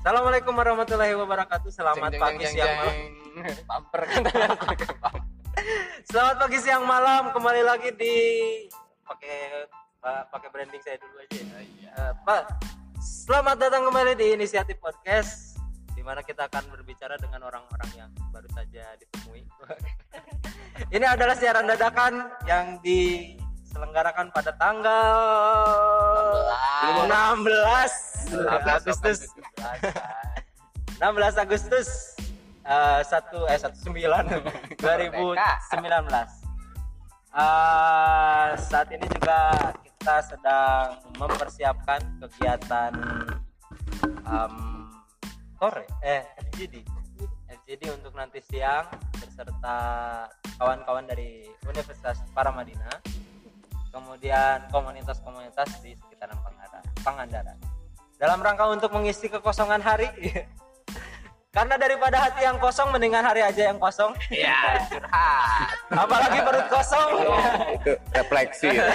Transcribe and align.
Assalamualaikum 0.00 0.56
warahmatullahi 0.56 1.12
wabarakatuh. 1.12 1.68
Selamat 1.68 2.08
Jeng, 2.16 2.24
pagi 2.24 2.40
jeng, 2.48 2.54
siang 2.56 2.72
jeng. 2.72 2.78
malam. 2.80 2.96
Bumper 3.68 4.02
kan 4.08 4.22
Selamat 6.08 6.36
pagi 6.40 6.58
siang 6.64 6.84
malam. 6.88 7.22
Kembali 7.36 7.60
lagi 7.60 7.92
di 8.00 8.16
pakai 9.04 9.68
pa- 10.00 10.24
pakai 10.32 10.48
branding 10.48 10.80
saya 10.80 10.96
dulu 11.04 11.20
aja. 11.20 11.36
ya. 11.36 11.92
Eh, 11.92 12.12
Pak, 12.24 12.42
selamat 12.96 13.60
datang 13.60 13.84
kembali 13.92 14.16
di 14.16 14.40
Inisiatif 14.40 14.80
Podcast 14.80 15.60
di 15.92 16.00
mana 16.00 16.24
kita 16.24 16.48
akan 16.48 16.72
berbicara 16.72 17.20
dengan 17.20 17.44
orang-orang 17.44 17.90
yang 17.92 18.08
baru 18.32 18.48
saja 18.56 18.96
ditemui. 18.96 19.44
Ini 20.96 21.04
adalah 21.12 21.36
siaran 21.36 21.68
dadakan 21.68 22.24
yang 22.48 22.80
diselenggarakan 23.70 24.34
pada 24.34 24.50
tanggal 24.58 25.14
16 27.06 28.66
Agustus. 28.66 29.30
16 30.98 31.38
Agustus 31.38 31.88
eh, 32.66 33.00
1 33.06 33.14
eh 33.46 33.58
19 33.62 34.74
2019. 34.74 35.38
Eh, 37.30 38.48
saat 38.58 38.90
ini 38.90 39.06
juga 39.06 39.54
kita 39.86 40.18
sedang 40.18 40.98
mempersiapkan 41.14 42.02
kegiatan 42.18 42.90
em, 44.26 44.54
sore 45.54 45.86
eh 46.02 46.26
FGD 46.50 46.82
FGD 47.46 47.86
untuk 47.94 48.18
nanti 48.18 48.42
siang 48.42 48.90
beserta 49.14 49.78
kawan-kawan 50.58 51.06
dari 51.06 51.46
Universitas 51.70 52.18
Paramadina 52.34 52.98
kemudian 53.90 54.66
komunitas-komunitas 54.70 55.68
di 55.82 55.98
sekitaran 55.98 56.38
Pangandaran, 56.40 56.82
Pangandaran. 57.02 57.56
Dalam 58.16 58.38
rangka 58.40 58.70
untuk 58.70 58.90
mengisi 58.94 59.26
kekosongan 59.26 59.82
hari 59.82 60.06
karena 61.56 61.74
daripada 61.74 62.30
hati 62.30 62.46
yang 62.46 62.62
kosong 62.62 62.94
mendingan 62.94 63.26
hari 63.26 63.42
aja 63.42 63.74
yang 63.74 63.78
kosong 63.82 64.14
Ya, 64.30 64.86
curhat. 64.86 65.66
apalagi 65.90 66.38
perut 66.46 66.66
kosong 66.70 67.10
itu 67.74 67.92
refleksi 68.14 68.70
ya. 68.78 68.86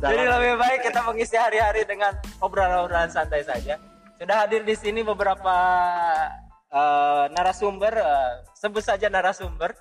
jadi 0.00 0.24
lebih 0.24 0.56
baik 0.56 0.80
kita 0.88 1.04
mengisi 1.04 1.36
hari-hari 1.36 1.84
dengan 1.84 2.16
obrolan-obrolan 2.40 3.12
santai 3.12 3.44
saja 3.44 3.76
sudah 4.16 4.36
hadir 4.48 4.64
di 4.64 4.72
sini 4.72 5.04
beberapa 5.04 5.52
eh, 6.72 7.24
narasumber 7.28 7.92
eh, 7.92 8.32
sebut 8.56 8.80
saja 8.80 9.12
narasumber 9.12 9.76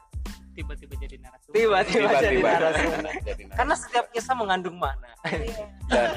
tiba-tiba 0.51 0.99
jadi 0.99 1.15
tiba-tiba 1.51 2.09
jadi 2.17 2.39
narasumber 2.39 3.13
Jadi 3.21 3.43
narasumber. 3.43 3.55
karena 3.59 3.75
setiap 3.75 4.05
kisah 4.09 4.35
mengandung 4.35 4.77
makna 4.79 5.11
dan, 5.91 6.09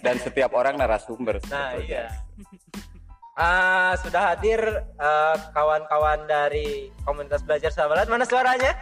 dan 0.00 0.16
setiap 0.22 0.50
orang 0.54 0.78
narasumber 0.78 1.42
Nah 1.50 1.74
iya. 1.78 2.08
Ah 3.36 3.92
sudah 4.00 4.32
hadir 4.32 4.56
eh, 4.80 5.36
kawan-kawan 5.52 6.24
dari 6.24 6.88
komunitas 7.04 7.44
belajar 7.44 7.68
sahabat. 7.68 8.08
Mana 8.08 8.24
suaranya? 8.24 8.72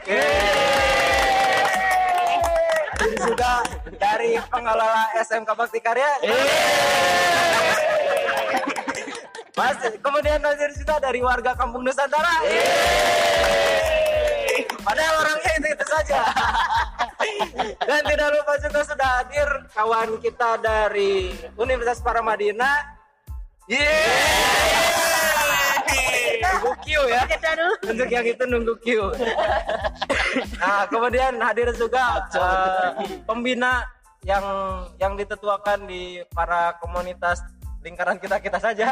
Hadir 2.94 3.18
juga 3.18 3.66
dari 3.98 4.38
pengelola 4.46 5.10
SMK 5.18 5.50
Bakti 5.58 5.82
Karya. 5.82 6.06
Mas, 9.54 9.78
kemudian 9.98 10.38
hadir 10.38 10.70
juga 10.74 11.02
dari 11.02 11.18
warga 11.18 11.58
Kampung 11.58 11.82
Nusantara. 11.82 12.42
Padahal 14.84 15.14
orangnya 15.24 15.52
itu 15.56 15.68
itu 15.72 15.84
saja. 15.88 16.20
Dan 17.88 18.02
tidak 18.04 18.28
lupa 18.36 18.54
juga 18.60 18.80
sudah 18.84 19.08
hadir 19.24 19.48
kawan 19.72 20.20
kita 20.20 20.60
dari 20.60 21.32
Universitas 21.56 22.04
Paramadina. 22.04 22.84
Yeay! 23.64 24.84
Nunggu 26.44 26.72
Q 26.84 26.86
ya. 27.08 27.24
Untuk 27.88 28.08
yang 28.12 28.26
itu 28.28 28.44
nunggu 28.44 28.74
Q. 28.84 28.86
Nah, 30.34 30.82
kemudian 30.90 31.38
hadir 31.38 31.70
juga 31.78 32.26
eh, 32.34 33.22
pembina 33.22 33.86
yang 34.26 34.42
yang 34.98 35.14
ditetuakan 35.14 35.86
di 35.86 36.26
para 36.34 36.74
komunitas 36.82 37.38
lingkaran 37.86 38.18
kita 38.18 38.42
kita 38.42 38.58
saja. 38.58 38.90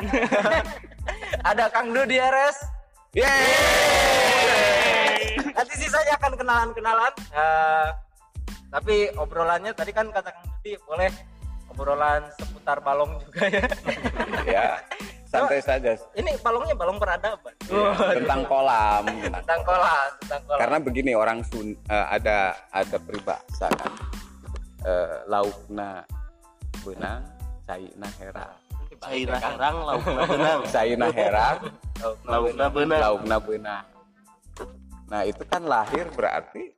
Ada 1.50 1.66
Kang 1.72 1.90
Dudi 1.90 2.20
RS. 2.20 2.56
Yeay! 3.16 4.01
Nanti 5.56 5.74
sisanya 5.78 6.12
akan 6.20 6.32
kenalan-kenalan. 6.36 7.12
Eh, 7.32 7.88
tapi 8.72 9.12
obrolannya 9.20 9.72
tadi 9.76 9.92
kan 9.92 10.08
kata 10.08 10.32
Kang 10.32 10.48
Dudi 10.48 10.80
boleh 10.88 11.12
obrolan 11.68 12.24
seputar 12.40 12.80
balong 12.80 13.20
juga 13.20 13.44
ya. 13.48 13.64
ya 14.48 14.66
santai 15.32 15.60
saja 15.64 15.96
Ini 16.12 16.36
balongnya 16.44 16.76
balong 16.76 17.00
peradaban. 17.00 17.52
Ya, 17.68 17.92
tentang 18.20 18.44
kolam 18.44 19.04
tentang 19.08 19.60
kolam, 19.64 20.08
tentang 20.20 20.42
kolam. 20.44 20.60
karena 20.60 20.76
begini 20.80 21.12
orang 21.16 21.40
Sun 21.48 21.72
eh, 21.88 22.06
ada 22.12 22.56
ada 22.72 22.96
peribahasa 23.00 23.68
kan 23.72 23.92
eh, 24.84 25.16
laukna 25.28 26.04
benang 26.84 27.22
caina 27.64 28.08
hera 28.20 28.48
Cairah 29.02 29.40
herang 29.40 29.76
laukna 29.82 30.22
benang 30.30 30.60
caina 30.70 31.06
hera 31.10 31.46
laukna 32.28 32.66
benang 32.68 33.00
laukna 33.00 33.36
benang 33.40 33.84
nah 35.10 35.22
itu 35.26 35.42
kan 35.48 35.64
lahir 35.66 36.06
berarti 36.14 36.72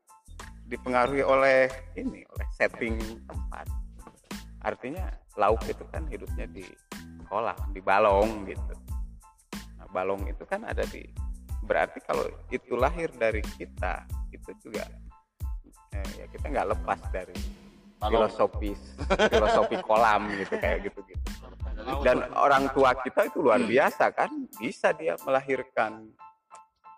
dipengaruhi 0.64 1.22
oleh 1.22 1.68
ini 2.00 2.24
oleh 2.24 2.46
setting 2.56 2.96
tempat. 3.28 3.68
Artinya 4.64 5.12
lauk 5.36 5.60
itu 5.68 5.84
kan 5.92 6.08
hidupnya 6.08 6.48
di 6.48 6.64
kolam 7.28 7.56
di 7.76 7.80
balong 7.84 8.48
gitu. 8.48 8.74
Nah, 9.76 9.86
balong 9.92 10.24
itu 10.24 10.44
kan 10.48 10.64
ada 10.64 10.82
di 10.88 11.04
berarti 11.64 12.00
kalau 12.04 12.24
itu 12.52 12.76
lahir 12.76 13.08
dari 13.16 13.40
kita 13.40 14.04
itu 14.32 14.50
juga 14.60 14.84
eh, 15.96 16.08
ya 16.20 16.26
kita 16.28 16.52
nggak 16.52 16.68
lepas 16.76 17.00
dari 17.08 17.36
Balong. 17.96 18.28
filosofis 18.28 18.80
filosofi 19.32 19.80
kolam 19.80 20.28
gitu 20.36 20.60
kayak 20.60 20.84
gitu 20.84 21.00
gitu 21.08 21.24
dan 22.04 22.28
orang 22.36 22.68
tua 22.76 22.92
kita 23.00 23.32
itu 23.32 23.40
luar 23.40 23.64
biasa 23.64 24.12
kan 24.12 24.28
bisa 24.60 24.92
dia 24.92 25.16
melahirkan 25.24 26.12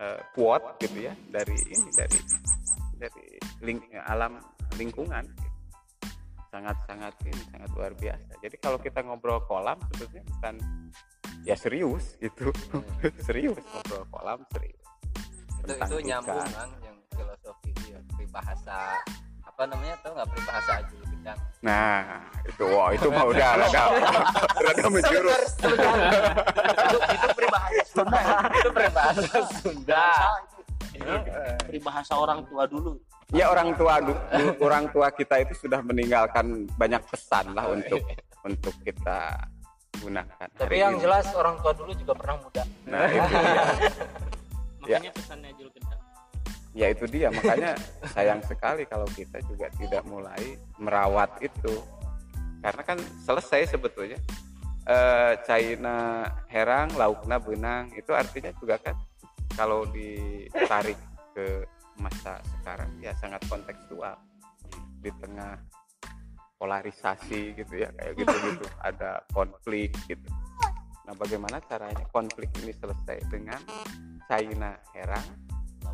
eh, 0.00 0.20
quote 0.32 0.80
gitu 0.82 1.08
ya 1.08 1.14
dari 1.32 1.56
ini 1.70 1.88
dari 1.92 2.18
dari 2.96 3.24
ling, 3.64 3.80
alam 4.06 4.40
lingkungan. 4.76 5.24
Gitu. 5.24 5.44
sangat 6.46 6.78
sangat 6.88 7.12
ini 7.28 7.42
sangat 7.52 7.68
luar 7.76 7.92
biasa. 7.92 8.32
Jadi 8.40 8.56
kalau 8.56 8.80
kita 8.80 9.04
ngobrol 9.04 9.44
kolam 9.44 9.76
sebetulnya 9.92 10.24
bukan 10.24 10.56
ya 11.44 11.52
serius 11.52 12.16
gitu 12.16 12.48
serius 13.28 13.60
ngobrol 13.60 14.08
kolam 14.08 14.40
serius. 14.56 14.80
Itu 15.60 15.76
Tentang 15.76 15.90
itu 15.92 15.98
nyambung 16.08 16.48
kan? 16.48 16.70
Yang 16.80 16.96
filosofi 17.12 17.70
ya, 17.92 17.98
peribahasa 18.08 18.78
apa 19.44 19.62
namanya 19.68 20.00
tuh 20.00 20.16
nggak? 20.16 20.28
Peribahasa 20.32 20.72
aja 20.80 21.15
nah 21.64 22.22
itu 22.46 22.62
wah 22.62 22.94
itu 22.94 23.08
mah 23.10 23.26
udah 23.26 23.48
rada 23.58 23.82
rada 24.70 24.84
menjurus. 24.86 25.50
Itu 25.58 26.98
itu 27.02 27.28
peribahasa 27.34 27.82
Sunda. 27.90 28.20
Itu 28.54 28.70
peribahasa 28.70 29.40
Sunda. 29.58 30.06
Peribahasa 31.66 32.14
orang 32.14 32.46
tua 32.46 32.70
dulu. 32.70 33.00
Ya 33.34 33.50
orang 33.50 33.74
tua 33.74 33.98
orang 34.62 34.84
tua 34.94 35.10
kita 35.10 35.42
itu 35.42 35.66
sudah 35.66 35.82
meninggalkan 35.82 36.70
banyak 36.78 37.02
pesan 37.10 37.58
lah 37.58 37.66
untuk 37.74 37.98
untuk 38.46 38.74
kita 38.86 39.50
gunakan. 39.98 40.46
Tapi 40.54 40.76
yang 40.78 40.94
ini. 40.94 41.02
jelas 41.02 41.26
orang 41.34 41.58
tua 41.58 41.74
dulu 41.74 41.90
juga 41.98 42.14
pernah 42.14 42.36
muda. 42.38 42.62
Nah 42.86 43.10
itu 43.10 43.34
dia. 44.86 45.02
makanya 45.02 45.12
pesannya 45.18 45.50
Jul 45.58 45.68
Gendang 45.74 46.05
Ya 46.76 46.92
itu 46.92 47.08
dia 47.08 47.32
makanya 47.32 47.72
sayang 48.12 48.44
sekali 48.44 48.84
kalau 48.84 49.08
kita 49.16 49.40
juga 49.48 49.72
tidak 49.80 50.04
mulai 50.04 50.60
merawat 50.76 51.40
itu. 51.40 51.80
Karena 52.60 52.82
kan 52.84 52.98
selesai 53.24 53.72
sebetulnya. 53.72 54.20
Eh 54.84 55.34
China 55.48 56.28
herang, 56.52 56.92
laukna 56.94 57.40
benang 57.40 57.90
itu 57.96 58.12
artinya 58.12 58.52
juga 58.60 58.76
kan 58.78 58.94
kalau 59.56 59.88
ditarik 59.88 61.00
ke 61.32 61.64
masa 61.96 62.44
sekarang 62.60 62.92
ya 63.00 63.16
sangat 63.16 63.40
kontekstual 63.48 64.20
di 65.00 65.08
tengah 65.16 65.56
polarisasi 66.60 67.56
gitu 67.56 67.72
ya 67.72 67.88
kayak 67.96 68.20
gitu-gitu 68.20 68.66
ada 68.84 69.24
konflik 69.32 69.96
gitu. 70.08 70.28
Nah 71.08 71.14
bagaimana 71.16 71.60
caranya 71.64 72.04
konflik 72.12 72.52
ini 72.60 72.72
selesai 72.76 73.26
dengan 73.32 73.60
China 74.26 74.76
herang, 74.92 75.26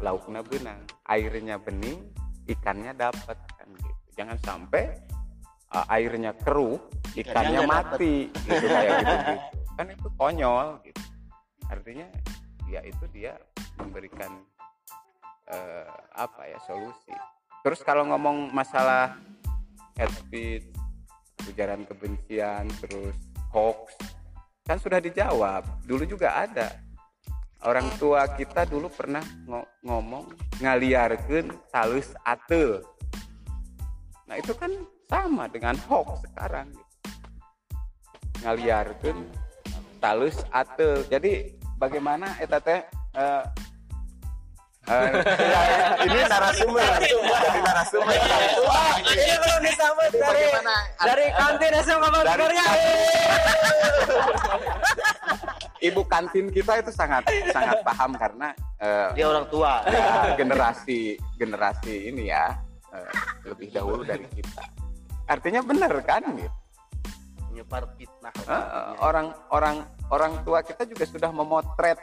lauknya 0.02 0.42
benang, 0.42 0.82
airnya 1.06 1.56
bening, 1.62 2.10
ikannya 2.50 2.92
dapat 2.92 3.38
kan 3.38 3.68
gitu. 3.70 4.02
Jangan 4.18 4.36
sampai 4.42 4.98
uh, 5.72 5.86
airnya 5.88 6.34
keruh, 6.36 6.76
ikannya 7.14 7.62
Ikannya 7.62 7.70
mati 7.70 8.28
gitu 8.44 8.66
kayak 8.66 8.92
gitu 8.98 9.14
gitu. 9.14 9.58
Kan 9.78 9.86
itu 9.88 10.08
konyol 10.18 10.68
gitu. 10.84 11.02
Artinya 11.70 12.06
ya 12.68 12.82
itu 12.84 13.04
dia 13.14 13.36
memberikan 13.80 14.32
eh, 15.48 15.88
apa 16.12 16.48
ya 16.48 16.58
solusi. 16.64 17.12
Terus 17.62 17.80
kalau 17.84 18.04
ngomong 18.10 18.52
masalah 18.52 19.16
hate 19.96 20.12
speech, 20.18 20.66
ujaran 21.48 21.84
kebencian, 21.88 22.68
terus 22.82 23.16
hoax, 23.52 23.96
kan 24.64 24.76
sudah 24.80 24.98
dijawab 24.98 25.64
dulu 25.84 26.04
juga 26.04 26.42
ada 26.42 26.80
orang 27.68 27.86
tua 27.98 28.26
kita 28.34 28.66
dulu 28.66 28.90
pernah 28.90 29.22
ngo- 29.46 29.70
ngomong 29.86 30.34
ngaliarkeun 30.58 31.50
talus 31.70 32.14
atel 32.26 32.82
nah 34.26 34.40
itu 34.40 34.56
kan 34.56 34.72
sama 35.12 35.44
dengan 35.52 35.76
hoax 35.92 36.24
sekarang. 36.24 36.72
Ngaliarkeun 38.40 39.28
talus 40.00 40.40
atel 40.48 41.04
jadi 41.12 41.52
bagaimana 41.76 42.32
eta 42.40 42.56
teh 42.56 42.80
eh, 43.12 43.42
eh, 44.88 45.08
ini 46.08 46.16
narasumber. 46.24 46.80
Jadi 46.96 47.60
narasumber. 47.60 48.16
Ini 49.04 49.34
belum 49.36 49.60
disambut 49.68 50.10
dari 50.16 50.44
dari 50.96 51.26
kantin 51.36 51.72
SMK 51.76 52.04
Batukarya. 52.08 52.66
Ibu 55.82 56.06
kantin 56.06 56.46
kita 56.48 56.78
itu 56.78 56.94
sangat 56.94 57.26
sangat 57.50 57.82
paham 57.82 58.14
karena 58.14 58.54
eh, 58.78 59.10
dia 59.18 59.26
orang 59.26 59.50
tua. 59.50 59.82
ya, 59.90 60.38
generasi 60.38 61.18
generasi 61.36 62.08
ini 62.08 62.30
ya 62.30 62.54
eh, 62.94 63.12
lebih 63.50 63.74
dahulu 63.74 64.06
dari 64.06 64.24
kita. 64.30 64.62
Artinya 65.26 65.60
benar 65.66 65.92
kan 66.06 66.22
gitu 66.38 66.62
menyebar 67.52 67.84
fitnah. 68.00 68.32
Eh, 68.48 68.96
orang 69.04 69.36
orang 69.52 69.76
orang 70.08 70.32
tua 70.40 70.64
kita 70.64 70.88
juga 70.88 71.04
sudah 71.04 71.30
memotret 71.30 72.00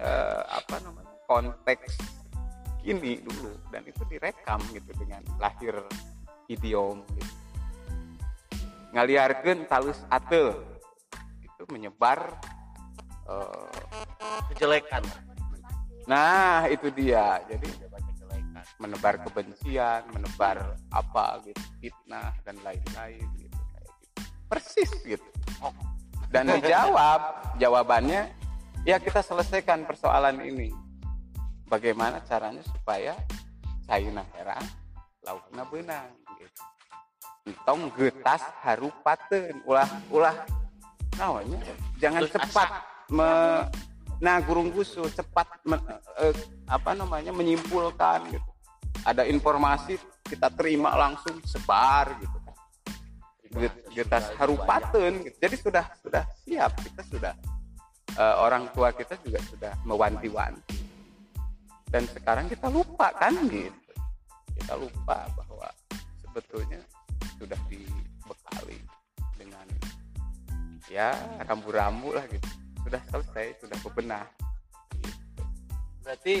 eh, 0.00 0.42
apa 0.48 0.80
namanya 0.80 1.14
konteks 1.28 2.00
ini 2.88 3.20
dulu. 3.20 3.52
Dan 3.68 3.84
itu 3.84 4.02
direkam 4.08 4.58
gitu 4.72 4.90
dengan 4.96 5.20
lahir 5.36 5.84
idiom 6.48 7.04
gitu. 7.16 7.34
ngaliarkeun 8.94 9.66
talus 9.66 9.98
atel 10.06 10.54
itu 11.42 11.62
menyebar 11.66 12.30
eh, 13.28 13.68
kejelekan. 14.52 15.02
Nah 16.04 16.68
itu 16.68 16.88
dia. 16.92 17.40
Jadi 17.48 17.64
kejelekan 17.64 18.04
menebar 18.78 19.20
kebencian, 19.22 20.02
menebar 20.10 20.76
apa 20.90 21.40
gitu, 21.46 21.62
fitnah 21.80 22.34
dan 22.42 22.56
lain-lain 22.64 23.24
gitu 23.38 23.58
kayak 23.72 23.90
gitu. 24.00 24.20
Persis 24.48 24.92
gitu. 25.04 25.28
Dan 26.32 26.50
dijawab, 26.58 27.54
jawabannya 27.62 28.32
ya 28.82 28.98
kita 28.98 29.22
selesaikan 29.22 29.86
persoalan 29.86 30.42
ini. 30.42 30.72
Bagaimana 31.64 32.20
caranya 32.28 32.60
supaya 32.60 33.16
China 33.88 34.20
herang, 34.36 34.64
laukna 35.24 35.64
benang 35.68 36.10
gitu. 36.36 36.62
Entong 37.48 37.88
getas 37.96 38.42
harupateun 38.64 39.64
ulah 39.64 39.88
ulah. 40.12 40.36
Namanya 41.14 41.62
jangan 42.02 42.26
cepat 42.26 42.68
me, 43.14 43.30
nah 44.18 44.36
gurung 44.42 44.74
gusu 44.74 45.06
cepat 45.14 45.46
me- 45.62 45.86
eh, 46.18 46.34
apa 46.66 46.98
namanya 46.98 47.30
menyimpulkan 47.30 48.34
gitu. 48.34 48.50
Ada 49.06 49.30
informasi 49.30 49.94
kita 50.26 50.50
terima 50.50 50.98
langsung 50.98 51.38
sebar 51.46 52.18
gitu 52.18 52.38
kan. 52.42 52.56
Get- 53.54 53.86
getas 53.94 54.34
harupateun 54.34 55.30
gitu. 55.30 55.36
jadi 55.38 55.54
sudah 55.54 55.84
sudah 56.02 56.22
siap. 56.42 56.74
Kita 56.82 57.02
sudah 57.06 57.32
eh, 58.18 58.36
orang 58.42 58.66
tua 58.74 58.90
kita 58.90 59.14
juga 59.22 59.38
sudah 59.46 59.72
mewanti-wanti. 59.86 60.82
Dan 61.86 62.10
sekarang 62.10 62.50
kita 62.50 62.66
lupa 62.66 63.14
kan 63.14 63.38
gitu. 63.46 63.94
Kita 64.58 64.74
lupa 64.74 65.30
bahwa 65.38 65.70
sebetulnya 66.18 66.82
sudah 67.38 67.58
dibekali 67.70 68.78
dengan 69.38 69.66
ya 70.90 71.14
rambu-rambu 71.46 72.14
lah 72.14 72.26
gitu 72.30 72.63
sudah 72.84 73.00
selesai 73.10 73.46
sudah 73.64 73.78
bebenah 73.80 74.24
gitu. 75.00 75.42
Berarti 76.04 76.36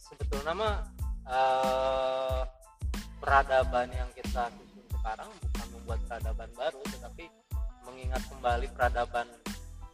sebetulnya 0.00 0.52
mah 0.56 0.74
eh, 1.28 2.40
peradaban 3.22 3.88
yang 3.94 4.10
kita 4.16 4.50
susun 4.50 4.84
sekarang 4.98 5.28
bukan 5.30 5.66
membuat 5.78 6.00
peradaban 6.08 6.50
baru, 6.58 6.80
tetapi 6.90 7.24
mengingat 7.86 8.22
kembali 8.26 8.66
peradaban 8.74 9.26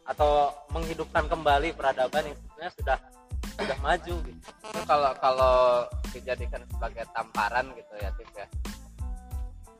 atau 0.09 0.57
menghidupkan 0.73 1.29
kembali 1.29 1.77
peradaban 1.77 2.33
yang 2.33 2.37
sebenarnya 2.41 2.73
sudah 2.81 2.99
sudah 3.59 3.79
maju 3.85 4.15
gitu. 4.25 4.41
itu 4.49 4.81
kalau 4.89 5.13
kalau 5.21 5.57
dijadikan 6.15 6.63
sebagai 6.73 7.05
tamparan 7.13 7.67
gitu 7.77 7.95
ya 8.01 8.09
Tif 8.17 8.31
ya 8.33 8.47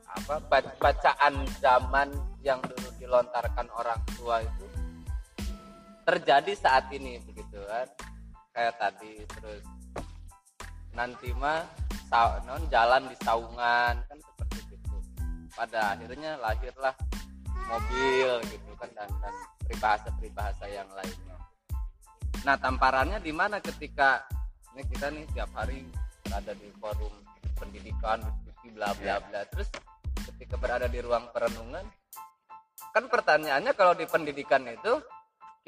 apa 0.09 0.35
ba- 0.45 0.75
bacaan 0.77 1.33
zaman 1.57 2.11
yang 2.45 2.61
dulu 2.61 2.89
dilontarkan 3.01 3.67
orang 3.73 3.97
tua 4.17 4.43
itu 4.45 4.68
terjadi 6.09 6.51
saat 6.57 6.89
ini 6.89 7.21
begitu 7.21 7.61
kan. 7.69 7.87
Kayak 8.49 8.75
tadi 8.81 9.13
terus. 9.29 9.63
Nanti 10.97 11.29
mah 11.37 11.61
non 12.49 12.65
jalan 12.73 13.05
di 13.05 13.15
saungan 13.21 13.93
kan 14.01 14.17
seperti 14.17 14.73
itu. 14.73 14.97
Pada 15.53 15.93
akhirnya 15.93 16.41
lahirlah 16.41 16.97
mobil 17.69 18.41
gitu 18.49 18.71
kan 18.81 18.89
dan 18.97 19.09
dan 19.21 19.33
peribahasa 19.61 20.09
peribahasa 20.17 20.65
yang 20.65 20.89
lainnya. 20.97 21.37
Nah, 22.41 22.55
tamparannya 22.57 23.21
di 23.21 23.29
mana 23.29 23.61
ketika 23.61 24.25
ini 24.73 24.83
kita 24.89 25.13
nih 25.13 25.25
tiap 25.35 25.51
hari 25.53 25.85
berada 26.25 26.53
di 26.57 26.69
forum 26.81 27.13
pendidikan, 27.59 28.17
diskusi 28.25 28.67
bla 28.73 28.89
bla 28.97 29.21
bla. 29.21 29.41
Terus 29.53 29.69
ketika 30.33 30.55
berada 30.57 30.87
di 30.89 30.97
ruang 31.03 31.29
perenungan, 31.29 31.85
kan 32.95 33.05
pertanyaannya 33.05 33.73
kalau 33.77 33.93
di 33.93 34.09
pendidikan 34.09 34.65
itu 34.65 35.03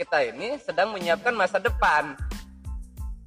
kita 0.02 0.18
ini 0.34 0.58
sedang 0.58 0.98
menyiapkan 0.98 1.38
masa 1.38 1.62
depan. 1.62 2.18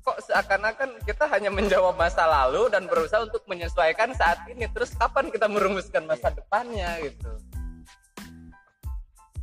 Kok 0.03 0.19
seakan-akan 0.27 1.01
kita 1.07 1.31
hanya 1.31 1.49
menjawab 1.55 1.95
masa 1.95 2.27
lalu 2.27 2.67
dan 2.69 2.91
berusaha 2.91 3.23
untuk 3.25 3.47
menyesuaikan 3.47 4.11
saat 4.19 4.43
ini. 4.51 4.67
Terus 4.75 4.91
kapan 4.99 5.31
kita 5.31 5.47
merumuskan 5.47 6.05
masa 6.05 6.35
depannya 6.35 6.99
gitu? 7.07 7.31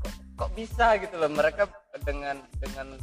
Kok, 0.03 0.13
kok 0.37 0.49
bisa 0.53 0.99
gitu 0.99 1.15
loh 1.15 1.31
mereka 1.31 1.71
dengan 2.03 2.43
dengan 2.59 2.99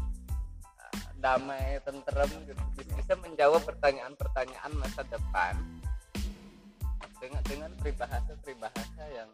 damai 1.18 1.82
tentrem 1.82 2.30
gitu 2.46 2.62
bisa 2.94 3.18
menjawab 3.18 3.58
pertanyaan-pertanyaan 3.66 4.70
masa 4.78 5.02
depan 5.10 5.58
dengan 7.18 7.42
dengan 7.42 7.70
peribahasa 7.74 8.38
peribahasa 8.38 9.02
yang 9.10 9.26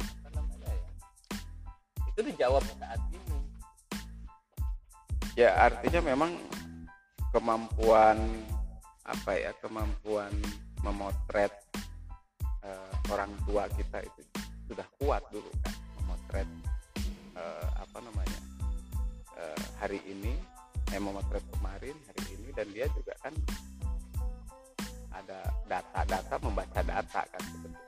apa 0.00 0.28
namanya 0.32 0.72
ya 0.72 0.90
itu 2.08 2.20
dijawab 2.32 2.64
saat 2.80 3.00
ini 3.12 3.41
ya 5.32 5.56
artinya 5.56 6.12
memang 6.12 6.36
kemampuan 7.32 8.20
apa 9.08 9.32
ya 9.34 9.52
kemampuan 9.64 10.30
memotret 10.84 11.52
eh, 12.60 12.92
orang 13.08 13.32
tua 13.48 13.66
kita 13.72 14.04
itu 14.04 14.20
sudah 14.68 14.84
kuat 15.00 15.24
dulu 15.32 15.48
kan 15.64 15.74
memotret 16.04 16.48
eh, 17.34 17.68
apa 17.80 17.98
namanya 18.04 18.40
eh, 19.40 19.62
hari 19.80 20.04
ini 20.04 20.36
eh, 20.92 21.00
memotret 21.00 21.42
kemarin 21.56 21.96
hari 22.12 22.24
ini 22.36 22.48
dan 22.52 22.68
dia 22.70 22.86
juga 22.92 23.16
kan 23.24 23.34
ada 25.12 25.40
data-data 25.68 26.34
membaca 26.44 26.80
data 26.84 27.20
kan 27.24 27.40
sebetulnya 27.40 27.82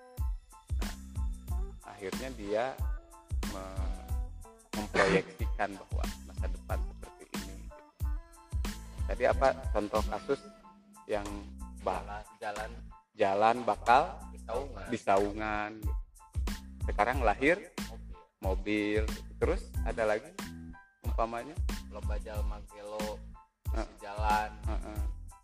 nah, 0.80 0.94
akhirnya 1.92 2.28
dia 2.40 2.64
me- 3.52 4.04
memproyeksikan 4.74 5.76
bahwa 5.76 6.04
tadi 9.04 9.24
apa 9.28 9.48
contoh 9.72 10.02
kasus 10.08 10.40
yang 11.04 11.26
bah- 11.84 12.24
jalan 12.40 12.70
jalan. 13.14 13.56
bakal 13.62 14.16
di 14.32 14.38
saungan 14.42 14.86
di 14.88 14.98
saungan 14.98 15.70
gitu. 15.80 15.92
sekarang 16.88 17.18
lahir 17.20 17.56
mobil. 17.78 18.18
Mobil 18.44 19.02
terus 19.40 19.62
ada 19.84 20.04
lagi 20.04 20.28
umpamanya? 21.04 21.56
Loba 21.92 22.16
jalma 22.20 22.58
gelo 22.72 23.20
di 23.72 23.94
jalan. 24.02 24.50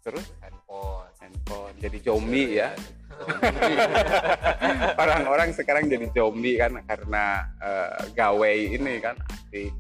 Terus? 0.01 0.27
Handphone. 0.41 1.13
Handphone. 1.21 1.75
Jadi 1.77 1.99
zombie 2.01 2.57
ya? 2.57 2.73
orang-orang 5.03 5.53
sekarang 5.53 5.93
jadi 5.93 6.09
zombie 6.17 6.57
kan 6.57 6.73
karena 6.89 7.45
eh, 7.61 8.01
gawe 8.17 8.53
ini 8.53 8.97
kan 8.97 9.17
asik 9.29 9.73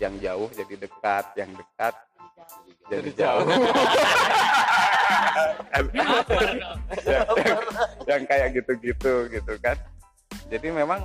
yang 0.00 0.14
jauh 0.22 0.48
jadi 0.54 0.74
dekat 0.80 1.26
yang 1.36 1.50
dekat 1.52 1.94
jadi 2.88 3.10
jauh. 3.14 3.44
yang, 5.78 5.86
yang 8.08 8.22
kayak 8.26 8.48
gitu-gitu 8.56 9.28
gitu 9.30 9.52
kan. 9.60 9.76
Jadi 10.48 10.68
memang 10.72 11.00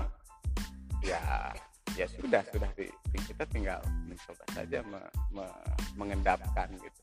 ya 1.03 1.51
ya 1.93 2.07
sudah 2.09 2.41
sudah 2.49 2.71
di, 2.73 2.89
kita 3.27 3.45
tinggal 3.51 3.83
mencoba 4.07 4.43
saja 4.55 4.79
me- 4.87 5.11
me- 5.35 5.61
mengendapkan 5.99 6.71
gitu. 6.79 7.01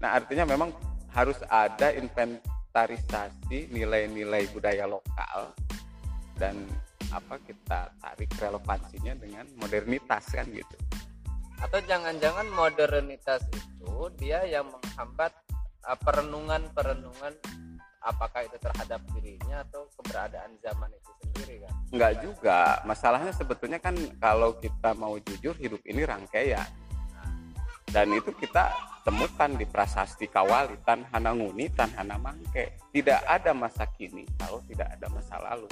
Nah 0.00 0.18
artinya 0.18 0.48
memang 0.48 0.72
harus 1.12 1.38
ada 1.46 1.92
inventarisasi 1.92 3.68
nilai-nilai 3.70 4.48
budaya 4.50 4.88
lokal 4.88 5.52
dan 6.40 6.56
apa 7.12 7.36
kita 7.44 7.92
tarik 8.00 8.30
relevansinya 8.40 9.12
dengan 9.20 9.44
modernitas 9.60 10.32
kan 10.32 10.48
gitu 10.48 10.76
atau 11.62 11.78
jangan-jangan 11.86 12.50
modernitas 12.50 13.46
itu 13.54 14.10
dia 14.18 14.42
yang 14.42 14.66
menghambat 14.66 15.30
uh, 15.86 15.98
perenungan-perenungan 16.02 17.32
apakah 18.02 18.42
itu 18.42 18.58
terhadap 18.58 18.98
dirinya 19.14 19.62
atau 19.62 19.86
keberadaan 20.02 20.58
zaman 20.58 20.90
itu 20.90 21.10
sendiri 21.22 21.54
kan? 21.62 21.72
Enggak 21.94 22.12
juga. 22.18 22.58
Masalahnya 22.82 23.30
sebetulnya 23.30 23.78
kan 23.78 23.94
kalau 24.18 24.58
kita 24.58 24.90
mau 24.98 25.14
jujur 25.22 25.54
hidup 25.54 25.78
ini 25.86 26.02
rangkaian. 26.02 26.66
Dan 27.92 28.08
itu 28.16 28.32
kita 28.32 28.72
temukan 29.04 29.52
di 29.52 29.68
prasasti 29.68 30.24
kawali 30.24 30.80
tan 30.80 31.04
hananguni 31.12 31.68
tan 31.68 31.92
hanamangke 31.92 32.78
tidak 32.88 33.20
ada 33.28 33.52
masa 33.52 33.84
kini 33.98 34.24
kalau 34.40 34.64
tidak 34.64 34.88
ada 34.96 35.06
masa 35.12 35.36
lalu. 35.38 35.68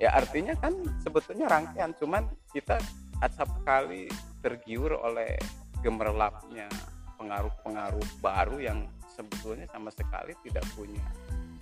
Ya 0.00 0.14
artinya 0.16 0.54
kan 0.56 0.72
sebetulnya 1.02 1.50
rangkaian. 1.50 1.92
Cuman 1.98 2.30
kita 2.54 2.78
acap 3.20 3.50
kali 3.68 4.08
tergiur 4.40 4.96
oleh 4.96 5.36
gemerlapnya 5.84 6.68
pengaruh-pengaruh 7.20 8.06
baru 8.24 8.56
yang 8.60 8.88
sebetulnya 9.12 9.68
sama 9.68 9.92
sekali 9.92 10.32
tidak 10.40 10.64
punya 10.72 11.04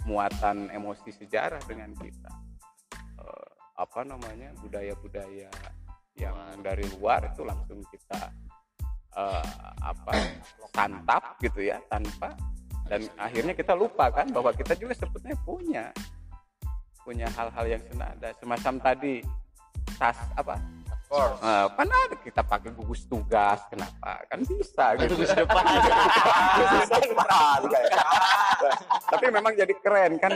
muatan 0.06 0.70
emosi 0.70 1.10
sejarah 1.10 1.58
dengan 1.66 1.90
kita. 1.98 2.30
Eh, 3.18 3.50
apa 3.78 4.00
namanya 4.06 4.54
budaya-budaya 4.62 5.50
yang 6.18 6.36
dari 6.62 6.86
luar 6.98 7.26
itu 7.34 7.42
langsung 7.42 7.82
kita 7.90 8.30
eh, 9.18 9.50
apa 9.82 10.14
santap 10.70 11.42
gitu 11.42 11.66
ya 11.66 11.82
tanpa. 11.90 12.38
Dan 12.88 13.04
akhirnya 13.20 13.52
kita 13.52 13.76
lupa 13.76 14.08
kan 14.08 14.30
bahwa 14.32 14.54
kita 14.54 14.72
juga 14.78 14.96
sebetulnya 14.96 15.36
punya 15.44 15.84
punya 17.04 17.28
hal-hal 17.34 17.66
yang 17.68 17.82
senada 17.88 18.28
semacam 18.36 18.74
tadi 18.80 19.24
tas 19.96 20.16
apa 20.36 20.60
kan 21.72 21.88
ada 21.88 22.16
kita 22.20 22.42
pakai 22.44 22.70
gugus 22.76 23.08
tugas? 23.08 23.64
Kenapa? 23.72 24.20
Kan 24.28 24.44
bisa 24.44 24.92
gitu. 25.00 25.16
Gugus 25.16 25.32
depan. 25.32 25.64
Gugus 26.60 26.90
depan, 26.92 27.58
kayak. 27.64 28.04
tapi 29.08 29.26
memang 29.32 29.52
jadi 29.56 29.74
keren 29.80 30.12
kan? 30.20 30.32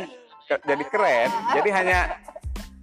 Jadi 0.49 0.85
keren. 0.89 1.31
Jadi 1.53 1.69
hanya 1.77 1.99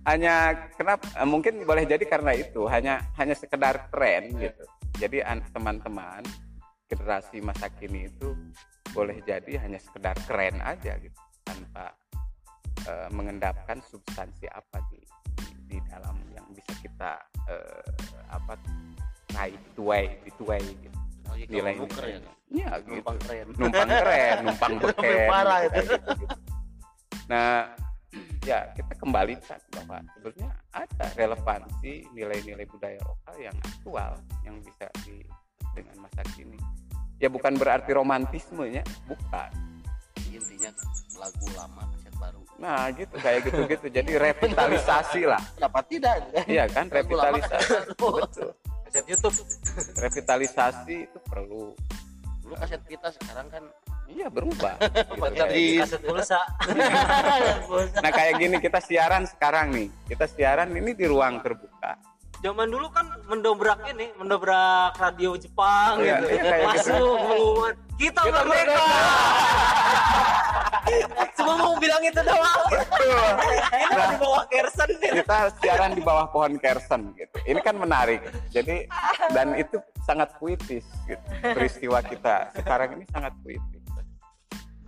hanya 0.06 0.36
kenapa 0.78 1.06
eh, 1.18 1.28
mungkin 1.28 1.66
boleh 1.66 1.90
jadi 1.90 2.06
karena 2.06 2.38
itu. 2.38 2.70
Hanya 2.70 3.10
hanya 3.18 3.34
sekedar 3.34 3.90
tren 3.90 4.38
gitu. 4.38 4.64
Jadi 5.02 5.26
an- 5.26 5.46
teman-teman 5.50 6.22
generasi 6.90 7.42
masa 7.42 7.70
kini 7.74 8.10
itu 8.10 8.38
boleh 8.94 9.22
jadi 9.26 9.66
hanya 9.66 9.82
sekedar 9.82 10.14
keren 10.30 10.62
aja 10.62 10.94
gitu. 11.02 11.18
Tanpa 11.42 11.98
eh, 12.86 13.10
mengendapkan 13.10 13.82
substansi 13.82 14.46
apa 14.46 14.78
di 14.94 15.02
di 15.70 15.78
dalam 15.86 16.18
yang 16.34 16.50
bisa 16.50 16.74
kita 16.82 17.22
eh, 17.50 17.82
apa 18.30 18.54
raih 19.34 19.58
dituai 19.74 20.06
dituai 20.26 20.64
gitu 20.64 20.98
Oh, 21.30 21.38
iya, 21.38 21.46
nilai 21.46 21.78
nuker 21.78 22.06
ya. 22.10 22.18
ya 22.50 22.70
gitu 22.82 22.90
Numpang 23.06 23.18
keren. 23.22 23.48
numpang 23.54 23.90
keren 23.94 24.38
numpang 24.50 24.74
beken 24.82 25.30
parah 25.30 25.58
gitu, 25.62 25.70
kayak 25.70 25.86
gitu, 25.86 26.12
gitu. 26.26 26.36
nah 27.30 27.50
ya 28.50 28.60
kita 28.74 28.94
kembalikan 28.98 29.62
bahwa 29.78 30.02
sebenarnya 30.18 30.50
ada 30.74 31.06
relevansi 31.14 32.10
nilai-nilai 32.18 32.66
budaya 32.66 32.98
lokal 33.06 33.36
yang 33.38 33.54
aktual 33.62 34.12
yang 34.42 34.58
bisa 34.66 34.90
di 35.06 35.22
dengan 35.78 36.02
masa 36.02 36.26
kini 36.34 36.58
ya 37.22 37.30
bukan 37.30 37.54
berarti 37.62 37.94
romantismenya 37.94 38.82
bukan 39.06 39.52
Intinya 40.40 40.72
lagu 41.20 41.46
lama 41.54 41.82
kaset 41.92 42.16
baru. 42.16 42.42
nah 42.60 42.88
gitu 42.92 43.16
kayak 43.20 43.40
gitu 43.48 43.60
gitu 43.68 43.86
jadi 43.92 44.12
revitalisasi 44.20 45.22
lah. 45.28 45.42
Kenapa 45.60 45.80
tidak? 45.84 46.16
iya 46.48 46.66
kan 46.68 46.88
Lagu 46.88 47.12
lama 47.14 47.38
revitalisasi. 47.38 47.52
Kaset 47.52 47.86
baru. 48.00 48.16
betul. 48.24 48.50
Kaset 48.88 49.06
YouTube. 49.06 49.38
Revitalisasi 50.00 50.96
itu 51.06 51.18
perlu. 51.28 51.64
Dulu 52.42 52.56
kaset 52.58 52.82
kita 52.88 53.08
sekarang 53.14 53.48
kan 53.54 53.64
iya 54.10 54.26
berubah. 54.26 54.74
Gitu, 54.82 55.44
di 55.54 55.66
kaset 55.84 56.02
pulsa. 56.02 56.42
Nah 58.02 58.12
kayak 58.12 58.34
gini 58.42 58.58
kita 58.58 58.80
siaran 58.82 59.24
sekarang 59.30 59.70
nih, 59.70 59.88
kita 60.10 60.26
siaran 60.26 60.74
ini 60.74 60.98
di 60.98 61.06
ruang 61.06 61.40
terbuka. 61.46 61.94
Zaman 62.40 62.68
dulu 62.72 62.88
kan 62.92 63.06
mendobrak 63.28 63.80
ini 63.92 64.16
mendobrak 64.16 64.96
radio 64.96 65.36
Jepang 65.36 66.00
Iya, 66.00 66.24
gitu 66.24 66.26
iya, 66.32 66.42
kayak 66.44 66.68
masuk 66.72 66.96
pengumuman 66.96 67.74
kita, 68.00 68.22
Kita 68.24 68.42
merdeka 68.48 68.86
cuma 71.36 71.54
mau 71.56 71.76
bilang 71.80 72.02
itu 72.04 72.22
doang 72.24 72.62
ini 72.72 72.80
Nah. 73.90 74.10
di 74.16 74.18
bawah 74.22 74.44
kersen 74.48 74.90
nih 75.02 75.12
Kita 75.24 75.38
siaran 75.60 75.92
di 75.98 76.02
bawah 76.04 76.28
pohon 76.32 76.56
kersen 76.62 77.12
gitu. 77.18 77.36
Ini 77.44 77.60
kan 77.60 77.76
menarik. 77.76 78.22
Jadi 78.54 78.88
dan 79.34 79.58
itu 79.58 79.82
sangat 80.06 80.32
puitis 80.40 80.86
gitu. 81.04 81.26
Peristiwa 81.42 82.00
kita 82.06 82.54
sekarang 82.56 83.02
ini 83.02 83.06
sangat 83.12 83.34
puitis. 83.44 83.84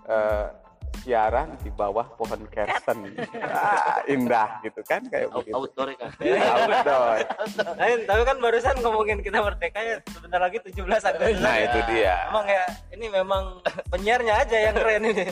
Eh, 0.07 0.47
siaran 1.01 1.57
di 1.65 1.73
bawah 1.73 2.05
pohon 2.13 2.45
kersen. 2.53 3.17
Ah, 3.41 4.05
indah 4.05 4.61
gitu 4.61 4.85
kan 4.85 5.01
kayak 5.09 5.33
out- 5.33 5.41
begitu. 5.41 5.57
outdoor 5.57 5.89
kan. 5.97 6.09
Outdoor. 6.21 7.17
Lain, 7.81 7.99
tapi 8.05 8.21
kan 8.21 8.37
barusan 8.37 8.75
ngomongin 8.85 9.19
kita 9.25 9.41
merdeka 9.41 9.81
ya 9.81 9.97
sebentar 10.05 10.39
lagi 10.39 10.61
17 10.61 10.77
Agustus. 10.85 11.41
Nah 11.41 11.55
itu 11.57 11.79
dia. 11.89 12.29
Emang 12.29 12.45
ya 12.45 12.63
ini 12.93 13.05
memang 13.09 13.43
penyiarnya 13.89 14.33
aja 14.45 14.57
yang 14.69 14.75
keren 14.77 15.03
ini. 15.09 15.25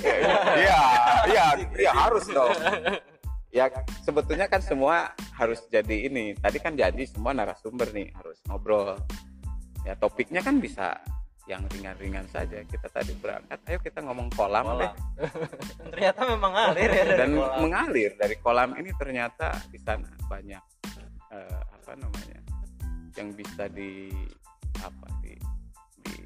Iya, 0.59 0.81
iya, 1.29 1.45
iya 1.77 1.91
harus 1.93 2.25
dong. 2.27 2.51
Ya 3.49 3.65
sebetulnya 4.05 4.45
kan 4.45 4.61
semua 4.61 5.13
harus 5.37 5.65
jadi 5.69 6.09
ini. 6.09 6.37
Tadi 6.37 6.57
kan 6.61 6.77
janji 6.77 7.05
semua 7.09 7.33
narasumber 7.33 7.89
nih 7.93 8.13
harus 8.17 8.37
ngobrol. 8.49 8.97
Ya 9.85 9.97
topiknya 9.97 10.41
kan 10.45 10.61
bisa 10.61 11.01
yang 11.49 11.65
ringan-ringan 11.65 12.29
saja. 12.29 12.61
Kita 12.61 12.85
tadi 12.87 13.17
berangkat, 13.17 13.57
ayo 13.65 13.81
kita 13.81 14.05
ngomong 14.05 14.29
kolam, 14.37 14.77
deh. 14.77 14.93
Ternyata 15.91 16.21
memang 16.29 16.51
ngalir 16.53 16.89
ya 16.93 17.03
dari 17.09 17.17
Dan 17.17 17.29
kolam. 17.33 17.57
mengalir 17.65 18.11
dari 18.13 18.35
kolam 18.37 18.69
ini 18.77 18.91
ternyata 18.93 19.47
di 19.67 19.79
sana 19.81 20.05
banyak 20.29 20.63
eh, 21.33 21.61
apa 21.73 21.91
namanya 21.97 22.37
yang 23.17 23.33
bisa 23.33 23.65
di 23.65 24.13
apa 24.79 25.09
di 25.19 25.33
di 26.05 26.17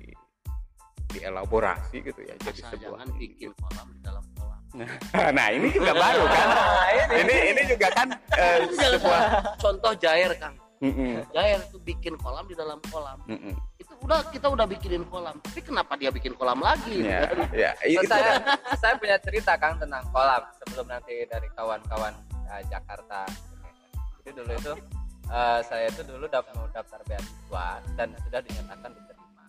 dielaborasi 1.09 2.03
gitu 2.03 2.19
ya. 2.19 2.35
Jadi 2.43 2.59
Asal 2.59 2.71
sebuah 2.75 2.99
jangan 2.99 3.09
bikin 3.15 3.49
kolam 3.55 3.87
di 3.95 3.99
dalam 4.03 4.23
kolam. 4.35 4.59
Nah 5.37 5.47
ini 5.53 5.69
juga 5.71 5.93
baru 6.03 6.25
kan. 6.27 6.47
Nah, 6.51 6.87
ini. 6.91 7.21
ini 7.23 7.35
ini 7.55 7.61
juga 7.71 7.87
kan 7.95 8.07
eh, 8.35 8.67
sebuah 8.67 9.21
Contoh 9.55 9.93
Jair 9.95 10.35
Kang. 10.35 10.59
Mm-mm, 10.83 11.23
Jair 11.31 11.63
tuh 11.71 11.79
bikin 11.79 12.19
kolam 12.19 12.43
di 12.43 12.59
dalam 12.59 12.75
kolam. 12.91 13.23
Udah 14.03 14.19
kita 14.29 14.47
udah 14.51 14.67
bikinin 14.67 15.07
kolam. 15.07 15.39
Tapi 15.39 15.59
kenapa 15.63 15.95
dia 15.95 16.11
bikin 16.11 16.35
kolam 16.35 16.59
lagi? 16.59 17.07
ya 17.07 17.23
Kan? 17.23 17.47
ya 17.55 17.71
saya 18.03 18.31
saya 18.75 18.93
punya 18.99 19.15
cerita 19.23 19.55
kan 19.55 19.79
tentang 19.79 20.03
kolam 20.11 20.43
sebelum 20.59 20.85
nanti 20.91 21.23
dari 21.25 21.47
kawan-kawan 21.55 22.13
eh, 22.51 22.63
Jakarta 22.67 23.25
jadi 24.23 24.39
dulu 24.39 24.51
itu 24.55 24.73
eh, 25.27 25.59
saya 25.67 25.85
itu 25.91 26.01
dulu 26.07 26.25
dap 26.31 26.47
mau 26.55 26.67
daftar 26.71 27.03
beasiswa 27.03 27.67
dan 27.99 28.15
sudah 28.23 28.39
dinyatakan 28.39 28.89
diterima 28.95 29.43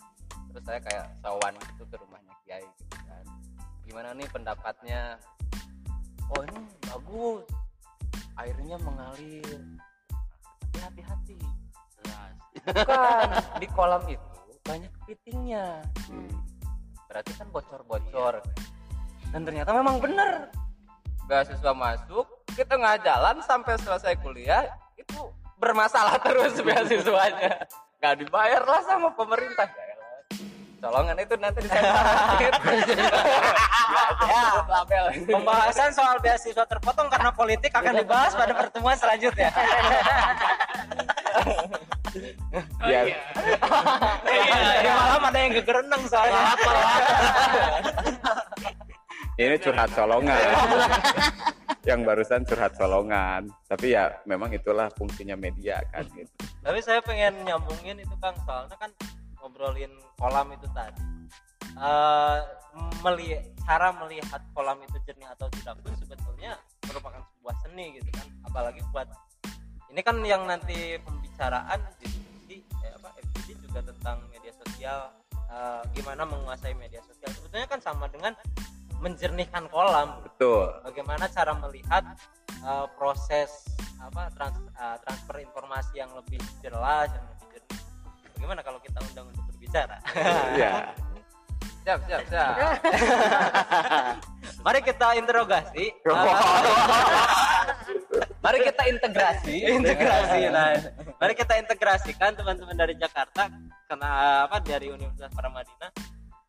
terus 0.50 0.62
saya 0.66 0.80
kayak 0.82 1.06
sawan 1.22 1.54
itu 1.54 1.84
ke 1.86 1.96
rumahnya 2.02 2.34
Kiai 2.42 2.66
gitu 2.66 2.98
kan 3.06 3.24
gimana 3.86 4.08
nih 4.18 4.28
pendapatnya 4.34 5.00
oh 6.34 6.42
ini 6.42 6.60
bagus 6.90 7.46
airnya 8.34 8.76
mengalir 8.82 9.58
hati-hati 10.82 11.38
Jelas. 12.02 12.34
bukan 12.66 13.28
di 13.62 13.68
kolam 13.70 14.02
itu 14.10 14.33
banyak 14.64 14.88
kepitingnya 15.04 15.84
Hmm. 16.08 16.32
berarti 17.04 17.32
kan 17.36 17.46
bocor-bocor 17.52 18.40
dan 19.30 19.40
ternyata 19.44 19.70
memang 19.76 20.00
benar 20.00 20.48
beasiswa 21.28 21.72
masuk 21.76 22.24
kita 22.56 22.80
nggak 22.80 23.04
jalan 23.04 23.36
sampai 23.44 23.76
selesai 23.76 24.16
kuliah 24.24 24.64
itu 24.96 25.20
bermasalah 25.60 26.16
terus 26.20 26.56
beasiswanya 26.64 27.68
nggak 28.00 28.14
dibayar 28.24 28.62
lah 28.64 28.80
sama 28.88 29.12
pemerintah 29.12 29.68
colongan 30.80 31.16
itu 31.16 31.34
nanti 31.40 31.64
disensor 31.64 32.04
Ya. 34.24 34.64
label 34.64 35.04
Pembahasan 35.28 35.92
soal 35.92 36.16
beasiswa 36.20 36.64
terpotong 36.64 37.08
karena 37.12 37.30
politik 37.32 37.72
akan 37.72 38.00
dibahas 38.00 38.32
pada 38.32 38.56
pertemuan 38.56 38.96
selanjutnya. 38.96 39.52
ya 42.86 43.00
Tadi 44.24 44.88
malam 44.98 45.22
ada 45.28 45.38
yang 45.38 45.52
gegereneng 45.58 46.02
soalnya. 46.06 46.54
ini 49.34 49.56
curhat 49.58 49.90
colongan 49.90 50.38
yang 51.90 52.06
barusan 52.06 52.46
curhat 52.46 52.72
colongan 52.78 53.50
tapi 53.66 53.92
ya 53.98 54.14
memang 54.30 54.54
itulah 54.54 54.86
fungsinya 54.94 55.34
media 55.34 55.82
kan 55.90 56.06
gitu 56.14 56.30
Tapi 56.62 56.78
saya 56.80 57.02
pengen 57.02 57.44
nyambungin 57.44 58.00
itu 58.00 58.14
Kang 58.22 58.38
soalnya 58.46 58.78
kan 58.78 58.88
ngobrolin 59.36 59.92
kolam 60.16 60.48
itu 60.56 60.64
tadi. 60.72 60.96
Eh 61.76 62.38
meli 63.04 63.36
cara 63.68 63.92
melihat 64.00 64.40
kolam 64.56 64.80
itu 64.80 64.96
jernih 65.04 65.28
atau 65.28 65.52
tidak 65.52 65.76
pun 65.84 65.92
sebetulnya 66.00 66.56
merupakan 66.88 67.20
sebuah 67.20 67.54
seni 67.60 68.00
gitu 68.00 68.08
kan. 68.16 68.24
Apalagi 68.48 68.80
buat 68.96 69.04
ini 69.94 70.02
kan 70.02 70.18
yang 70.26 70.42
nanti 70.50 70.98
pembicaraan 71.06 71.78
diskusi 72.02 72.66
eh, 72.82 72.92
apa 72.98 73.14
FGD 73.14 73.62
juga 73.62 73.78
tentang 73.86 74.26
media 74.34 74.50
sosial. 74.66 75.14
Eh, 75.30 75.82
gimana 75.94 76.26
menguasai 76.26 76.74
media 76.74 76.98
sosial? 77.06 77.30
Sebetulnya 77.30 77.70
kan 77.70 77.78
sama 77.78 78.10
dengan 78.10 78.34
menjernihkan 78.98 79.70
kolam. 79.70 80.18
Betul. 80.26 80.66
Bagaimana 80.82 81.30
cara 81.30 81.54
melihat 81.62 82.02
eh, 82.58 82.86
proses 82.98 83.70
apa 84.02 84.34
trans, 84.34 84.58
eh, 84.58 84.98
transfer 85.06 85.38
informasi 85.38 86.02
yang 86.02 86.10
lebih 86.10 86.42
jelas 86.58 87.14
yang 87.14 87.26
lebih 87.30 87.46
jernih. 87.54 87.82
Bagaimana 88.34 88.60
kalau 88.66 88.82
kita 88.82 88.98
undang 88.98 89.30
untuk 89.30 89.46
berbicara? 89.46 90.02
Iya. 90.58 90.90
Siap 91.86 92.00
siap 92.10 92.22
siap. 92.26 92.54
Mari 94.66 94.80
kita 94.82 95.14
interogasi 95.20 95.92
mari 98.44 98.58
kita 98.60 98.82
integrasi. 98.92 99.56
Integrasi 99.80 100.40
nah. 100.52 100.76
Mari 101.16 101.32
kita 101.32 101.56
integrasikan 101.56 102.36
teman-teman 102.36 102.76
dari 102.76 102.94
Jakarta 103.00 103.48
karena 103.88 104.44
apa 104.44 104.60
dari 104.60 104.92
Universitas 104.92 105.32
Paramadina 105.32 105.88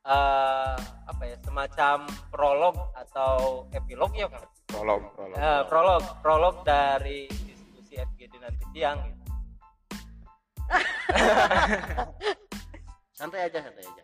eh, 0.03 0.75
apa 1.07 1.23
ya 1.23 1.39
semacam 1.39 2.03
prolog 2.27 2.75
atau 2.99 3.63
epilog 3.71 4.11
ya 4.11 4.27
kan 4.27 4.43
prolog 4.67 5.01
prolog. 5.15 5.37
Eh, 5.39 5.61
prolog. 5.71 6.03
Prolog 6.19 6.55
dari 6.67 7.31
diskusi 7.31 7.95
FGD 7.95 8.33
nanti 8.43 8.63
siang 8.75 8.99
gitu. 9.07 9.23
santai 13.17 13.47
aja 13.47 13.63
santai 13.63 13.87
aja. 13.87 14.03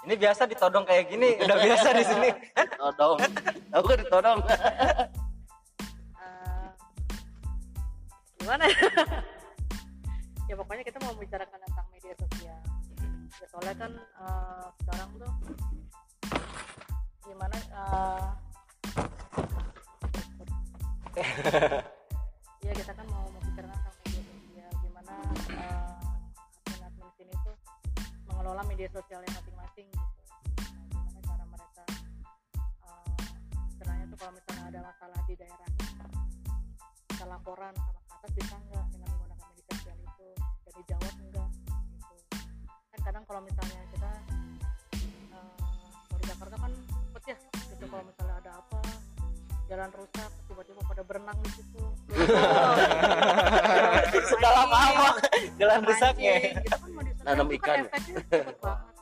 Ini 0.00 0.16
biasa 0.16 0.48
ditodong 0.48 0.84
kayak 0.88 1.12
gini 1.12 1.36
udah 1.40 1.56
biasa 1.60 1.88
di 1.92 2.04
sini. 2.04 2.28
Todong. 2.80 3.20
Aku 3.76 3.92
ditodong 3.96 4.40
gimana? 8.50 8.66
Ya? 8.66 8.82
ya 10.50 10.54
pokoknya 10.58 10.82
kita 10.82 10.98
mau 11.06 11.14
membicarakan 11.14 11.58
tentang 11.70 11.86
media 11.94 12.14
sosial. 12.18 12.58
Ya 13.38 13.46
soalnya 13.46 13.74
kan 13.78 13.92
eh, 13.94 14.66
sekarang 14.82 15.08
tuh 15.14 15.30
gimana 17.30 17.54
eh, 17.54 18.26
ya 22.66 22.72
kita 22.74 22.90
kan 22.90 23.06
mau 23.06 23.22
membicarakan 23.38 23.70
tentang 23.70 23.96
media 24.02 24.22
sosial. 24.26 24.70
Gimana 24.82 25.14
eh, 25.54 25.94
admin-admin 26.66 27.10
sini 27.22 27.34
tuh 27.46 27.54
mengelola 28.34 28.66
media 28.66 28.90
sosialnya 28.90 29.30
masing-masing 29.30 29.86
gitu. 29.94 30.10
Nah, 30.90 31.06
gimana 31.06 31.22
cara 31.22 31.44
mereka 31.46 31.84
eh, 32.82 33.14
istilahnya 33.70 34.10
tuh 34.10 34.18
kalau 34.18 34.32
misalnya 34.34 34.64
ada 34.74 34.80
masalah 34.90 35.22
di 35.30 35.38
daerahnya 35.38 35.86
bisa 37.06 37.24
laporan 37.30 37.78
sama 37.78 37.99
atas 38.20 38.36
bisa 38.36 38.52
nggak 38.52 38.84
dengan 38.92 39.08
menggunakan 39.16 39.48
media 39.48 39.64
sosial 39.72 39.96
itu? 39.96 40.28
Bisa 40.36 40.70
dijawab 40.76 41.14
enggak 41.24 41.48
gitu. 41.56 41.72
Kan 42.92 43.00
kadang 43.00 43.24
kalau 43.24 43.40
misalnya 43.40 43.80
kita 43.96 44.10
eh, 44.92 45.48
kalau 46.04 46.20
di 46.20 46.26
Jakarta 46.28 46.56
kan 46.60 46.72
cepet 46.76 47.22
ya 47.24 47.36
gitu. 47.72 47.84
Kalau 47.88 48.04
misalnya 48.04 48.34
ada 48.44 48.50
apa 48.60 48.80
jalan 49.72 49.88
rusak 49.96 50.30
tiba-tiba 50.52 50.80
pada 50.84 51.00
berenang 51.08 51.38
di 51.40 51.50
situ. 51.56 51.80
Dalam 54.44 54.68
apa? 54.68 55.06
Jalan 55.56 55.80
rusaknya 55.88 56.32
gitu 56.44 56.60
kan 56.68 56.80
Nanam 57.24 57.48
ikan. 57.56 57.88
kan 57.88 58.00
cepet 58.04 58.56
banget. 58.60 58.92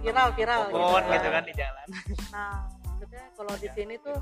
Viral 0.00 0.32
viral 0.34 0.60
Pohon 0.74 1.02
gitu 1.06 1.14
gitu 1.14 1.28
kan 1.30 1.42
di 1.46 1.54
jalan. 1.54 1.86
Nah 2.34 2.66
maksudnya 2.82 3.22
kalau 3.38 3.54
di 3.62 3.68
sini 3.78 3.94
tuh 4.02 4.18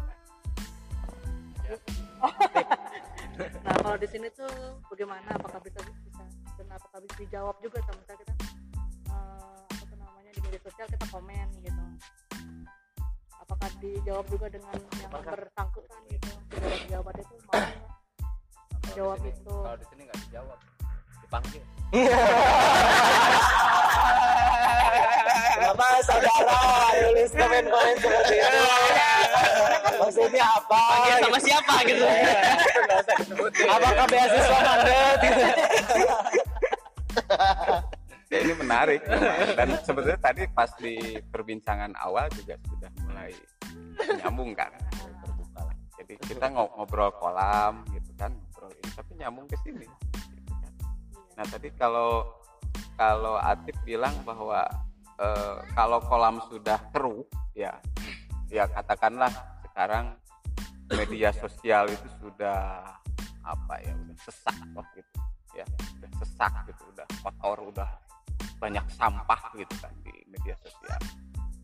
nah 3.39 3.75
kalau 3.79 3.97
di 3.99 4.09
sini 4.11 4.27
tuh 4.35 4.51
bagaimana? 4.91 5.31
Apakah 5.39 5.63
bisa 5.63 5.79
bisa 6.03 6.25
dan 6.59 6.67
apakah 6.75 6.99
bisa 7.07 7.15
dijawab 7.23 7.55
juga 7.63 7.79
sama 7.87 8.03
misalnya 8.03 8.21
kita 8.27 8.35
eh, 9.15 9.63
apa 9.71 9.83
tuh 9.87 9.97
namanya 9.99 10.31
di 10.35 10.41
media 10.43 10.61
sosial 10.63 10.87
kita 10.91 11.07
komen 11.15 11.47
gitu. 11.63 11.83
Apakah 13.39 13.71
dijawab 13.79 14.27
juga 14.27 14.47
dengan 14.51 14.77
yang 14.99 15.13
bersangkutan 15.15 16.01
gitu? 16.11 16.31
Tidak 16.51 16.67
ada 16.67 16.79
jawaban 16.91 17.15
itu 17.23 17.35
mau 17.47 17.63
menjawab 18.83 19.21
itu. 19.23 19.55
kalau 19.63 19.79
di 19.79 19.87
sini 19.87 20.03
nggak 20.11 20.21
dijawab. 20.27 20.59
Dipanggil 21.23 21.63
Kenapa 25.69 26.01
saudara 26.01 26.65
nulis 26.97 27.29
komen-komen 27.37 28.01
seperti 28.01 28.41
itu? 28.41 28.61
Maksudnya 30.01 30.49
apa? 30.49 30.81
sama 31.21 31.39
siapa 31.45 31.75
gitu? 31.85 32.09
Apakah 33.69 34.09
beasiswa 34.09 34.59
mandet? 34.65 35.19
ya 38.33 38.39
ini 38.49 38.57
menarik 38.57 39.05
memang. 39.05 39.61
dan 39.61 39.69
sebetulnya 39.85 40.17
tadi 40.17 40.49
pas 40.49 40.73
di 40.81 41.21
perbincangan 41.29 41.93
awal 42.01 42.33
juga 42.33 42.57
sudah 42.65 42.89
mulai 43.05 43.37
nyambung 44.25 44.57
kan 44.57 44.73
terbuka 45.21 45.69
lah 45.69 45.77
jadi 46.01 46.17
kita 46.25 46.49
ngo- 46.53 46.73
ngobrol 46.77 47.09
kolam 47.17 47.85
gitu 47.93 48.13
kan 48.21 48.33
ngobrol 48.33 48.73
ini 48.73 48.91
tapi 48.97 49.13
nyambung 49.17 49.49
ke 49.49 49.57
sini 49.65 49.89
nah 51.37 51.45
tadi 51.49 51.73
kalau 51.77 52.29
kalau 53.01 53.41
Atif 53.41 53.77
bilang 53.89 54.13
bahwa 54.29 54.69
eh, 55.19 55.57
kalau 55.75 55.99
kolam 56.07 56.39
sudah 56.49 56.79
keruh 56.95 57.27
ya 57.55 57.75
ya 58.49 58.65
katakanlah 58.71 59.31
sekarang 59.69 60.17
media 60.89 61.35
sosial 61.37 61.85
itu 61.93 62.09
sudah 62.17 62.81
apa 63.45 63.75
ya 63.85 63.93
udah 63.93 64.17
sesak 64.25 64.57
loh 64.73 64.87
gitu 64.97 65.19
ya 65.57 65.65
udah 66.01 66.11
sesak 66.25 66.53
gitu 66.69 66.83
udah 66.97 67.07
kotor 67.21 67.59
udah 67.69 67.91
banyak 68.59 68.85
sampah 68.97 69.41
gitu 69.55 69.75
kan 69.81 69.93
di 70.03 70.13
media 70.33 70.57
sosial 70.65 71.01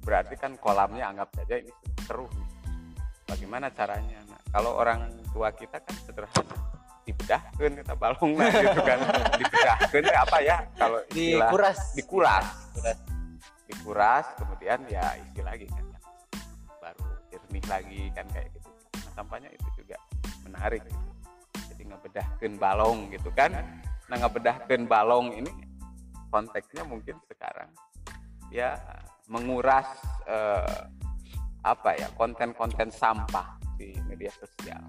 berarti 0.04 0.34
kan 0.36 0.52
kolamnya 0.60 1.08
anggap 1.08 1.32
saja 1.32 1.56
ini 1.64 1.72
sudah 1.72 1.96
keruh 2.04 2.30
nih. 2.36 2.48
bagaimana 3.24 3.66
caranya 3.72 4.20
nah, 4.28 4.40
kalau 4.52 4.76
orang 4.76 5.08
tua 5.32 5.48
kita 5.56 5.80
kan 5.80 5.96
sederhana 6.04 6.56
dibedahkan 7.04 7.72
kita 7.80 7.94
balong 7.96 8.32
lah 8.36 8.52
gitu 8.52 8.80
kan 8.84 8.98
dibedahkan 9.40 10.04
apa 10.12 10.38
ya 10.40 10.56
kalau 10.76 11.00
istilah 11.08 11.48
Dikuras. 11.48 11.78
dikuras 11.96 12.46
Dikuras. 12.76 13.13
Dikuras 13.64 14.26
kemudian 14.36 14.80
ya 14.88 15.16
isi 15.16 15.40
lagi 15.40 15.66
kan 15.68 15.84
baru 16.80 17.04
jernih 17.32 17.64
lagi 17.64 18.02
kan 18.12 18.26
kayak 18.32 18.48
gitu. 18.52 18.68
Nah 19.04 19.12
tampaknya 19.16 19.50
itu 19.52 19.68
juga 19.80 19.96
menarik 20.44 20.84
gitu. 20.84 21.02
jadi 21.72 21.82
ngebedahkan 21.88 22.52
balong 22.60 22.98
gitu 23.12 23.30
kan. 23.32 23.52
Nah 24.10 24.16
ngebedahkan 24.20 24.84
balong 24.84 25.32
ini 25.32 25.52
konteksnya 26.28 26.84
mungkin 26.84 27.16
sekarang 27.30 27.70
ya 28.52 28.76
menguras 29.32 29.88
eh, 30.28 30.80
apa 31.64 31.96
ya 31.96 32.12
konten-konten 32.18 32.92
sampah 32.92 33.56
di 33.80 33.96
media 34.04 34.28
sosial. 34.36 34.84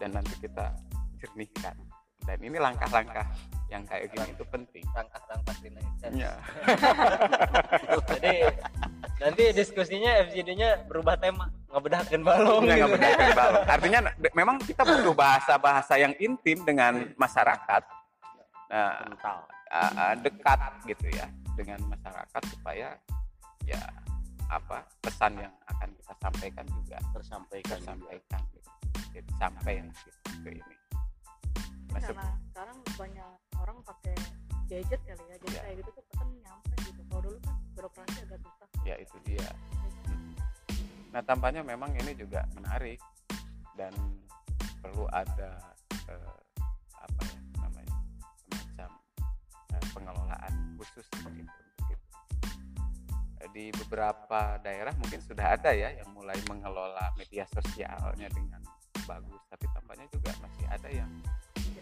Dan 0.00 0.16
nanti 0.16 0.32
kita 0.40 0.72
jernihkan 1.20 1.76
ini 2.38 2.58
langkah-langkah 2.60 3.26
yang 3.70 3.86
kayak 3.86 4.10
gini 4.10 4.34
itu 4.34 4.44
penting 4.50 4.84
langkah-langkah 4.94 5.54
finalisasi 5.62 6.26
ya 6.26 6.34
Jadi 8.10 8.34
nanti 9.22 9.42
diskusinya 9.54 10.10
FGD-nya 10.26 10.90
berubah 10.90 11.14
tema 11.20 11.46
ngebedahkan 11.70 12.20
balong. 12.26 12.66
Nggak, 12.66 12.78
gitu. 12.98 13.34
balong. 13.38 13.64
Artinya 13.70 14.00
memang 14.34 14.56
kita 14.60 14.82
butuh 14.82 15.14
bahasa-bahasa 15.14 15.94
yang 16.02 16.12
intim 16.18 16.66
dengan 16.66 17.14
masyarakat. 17.14 17.82
Nah, 18.70 19.02
uh, 19.70 20.14
dekat 20.18 20.58
gitu 20.86 21.06
ya 21.14 21.26
dengan 21.54 21.78
masyarakat 21.90 22.42
supaya 22.50 22.94
ya 23.66 23.82
apa 24.50 24.82
pesan 24.98 25.38
yang 25.38 25.54
akan 25.70 25.88
kita 25.94 26.14
sampaikan 26.18 26.66
juga 26.66 26.98
tersampaikan 27.14 27.78
tersampaikan 27.78 28.40
gitu. 28.50 28.70
Jadi 29.14 29.30
sampai 29.38 29.74
gitu, 29.84 30.20
ke 30.42 30.50
ini. 30.58 30.74
Se- 31.98 32.06
karena 32.14 32.26
sekarang 32.54 32.78
banyak 32.94 33.30
orang 33.58 33.78
pakai 33.82 34.14
gadget 34.70 35.00
kali 35.02 35.22
ya 35.26 35.36
jadi 35.42 35.50
Iya. 35.50 35.60
kayak 35.66 35.76
gitu 35.82 35.90
tuh 35.90 36.04
pesan 36.14 36.28
nyampe 36.46 36.74
gitu. 36.86 37.00
Kalau 37.10 37.20
dulu 37.26 37.38
kan 37.42 37.56
birokrasi 37.74 38.18
agak 38.22 38.38
susah. 38.38 38.68
Ya 38.86 38.94
itu 39.02 39.16
dia. 39.26 39.48
Nah 41.10 41.22
tampaknya 41.26 41.66
memang 41.66 41.90
ini 41.98 42.14
juga 42.14 42.46
menarik 42.54 43.02
dan 43.74 43.90
perlu 44.78 45.10
ada 45.10 45.58
eh, 46.06 46.38
apa 46.94 47.20
ya 47.26 47.38
namanya 47.58 47.96
semacam 48.46 48.90
eh, 49.74 49.84
pengelolaan 49.90 50.54
khusus 50.78 51.06
begitu 51.26 51.50
Di 53.50 53.74
beberapa 53.74 54.62
daerah 54.62 54.94
mungkin 54.94 55.18
sudah 55.18 55.58
ada 55.58 55.74
ya 55.74 55.90
yang 55.90 56.06
mulai 56.14 56.38
mengelola 56.46 57.10
media 57.18 57.42
sosialnya 57.50 58.30
dengan 58.30 58.62
bagus, 59.10 59.42
tapi 59.50 59.66
tampaknya 59.74 60.06
juga 60.14 60.30
masih 60.38 60.64
ada 60.70 60.86
yang 60.86 61.10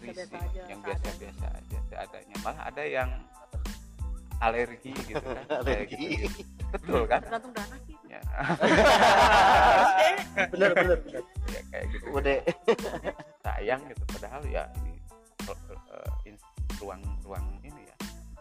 risih, 0.01 0.27
aja 0.31 0.61
yang 0.67 0.81
biasa-biasa 0.81 1.47
aja 1.51 1.79
seadanya. 1.89 2.37
Malah 2.41 2.63
ada 2.67 2.83
yang 2.83 3.11
alergi 4.39 4.95
gitu 5.05 5.21
kan, 5.21 5.45
Alergi. 5.61 6.07
gitu. 6.29 6.43
Betul 6.71 7.03
kan? 7.07 7.21
tergantung 7.23 7.53
dana 7.53 7.77
sih 7.85 7.97
Ya. 8.09 8.25
bener 10.49 10.73
bener 10.73 10.97
bener 11.05 11.23
ya 11.53 11.61
kayak 11.69 11.87
gitu 11.93 12.09
udah 12.09 12.41
sayang 13.45 13.85
gitu 13.85 14.01
padahal 14.09 14.41
ya 14.49 14.65
ini 14.81 14.97
eh, 15.45 16.11
in- 16.25 16.41
ruang 16.81 17.05
ruang 17.21 17.45
ini 17.61 17.85
ya 17.85 17.97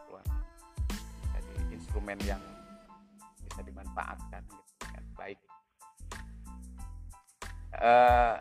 ruang 0.07 0.23
jadi 1.35 1.51
instrumen 1.69 2.15
yang 2.23 2.39
bisa 3.43 3.59
dimanfaatkan 3.59 4.39
gitu 4.47 4.71
dengan 4.87 5.03
baik 5.13 5.39
Eh, 7.77 8.35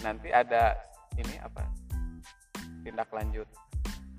nanti 0.00 0.28
ada 0.30 0.78
ini 1.18 1.34
apa 1.38 1.66
tindak 2.80 3.10
lanjut 3.10 3.48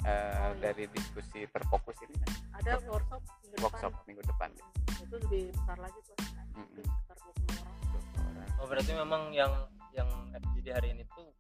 eh, 0.02 0.10
Oh, 0.10 0.52
iya. 0.52 0.60
dari 0.62 0.86
diskusi 0.90 1.44
terfokus 1.46 1.98
ini 2.02 2.16
kan? 2.18 2.32
ada 2.56 2.72
workshop 2.86 3.22
minggu 3.22 3.50
depan. 3.50 3.64
workshop 3.66 3.94
minggu 4.06 4.24
depan 4.26 4.50
ya. 4.52 4.66
itu 5.00 5.16
lebih 5.18 5.44
besar 5.52 5.78
lagi 5.78 6.00
tuh 6.02 6.16
Mm-mm. 6.54 6.84
sekitar 6.84 7.18
20 7.18 7.56
orang 7.56 7.76
orang 8.22 8.48
Oh 8.56 8.66
berarti 8.66 8.92
memang 8.94 9.22
yang 9.32 9.54
yang 9.92 10.10
FGD 10.34 10.68
hari 10.70 10.92
ini 10.92 11.04
tuh 11.10 11.32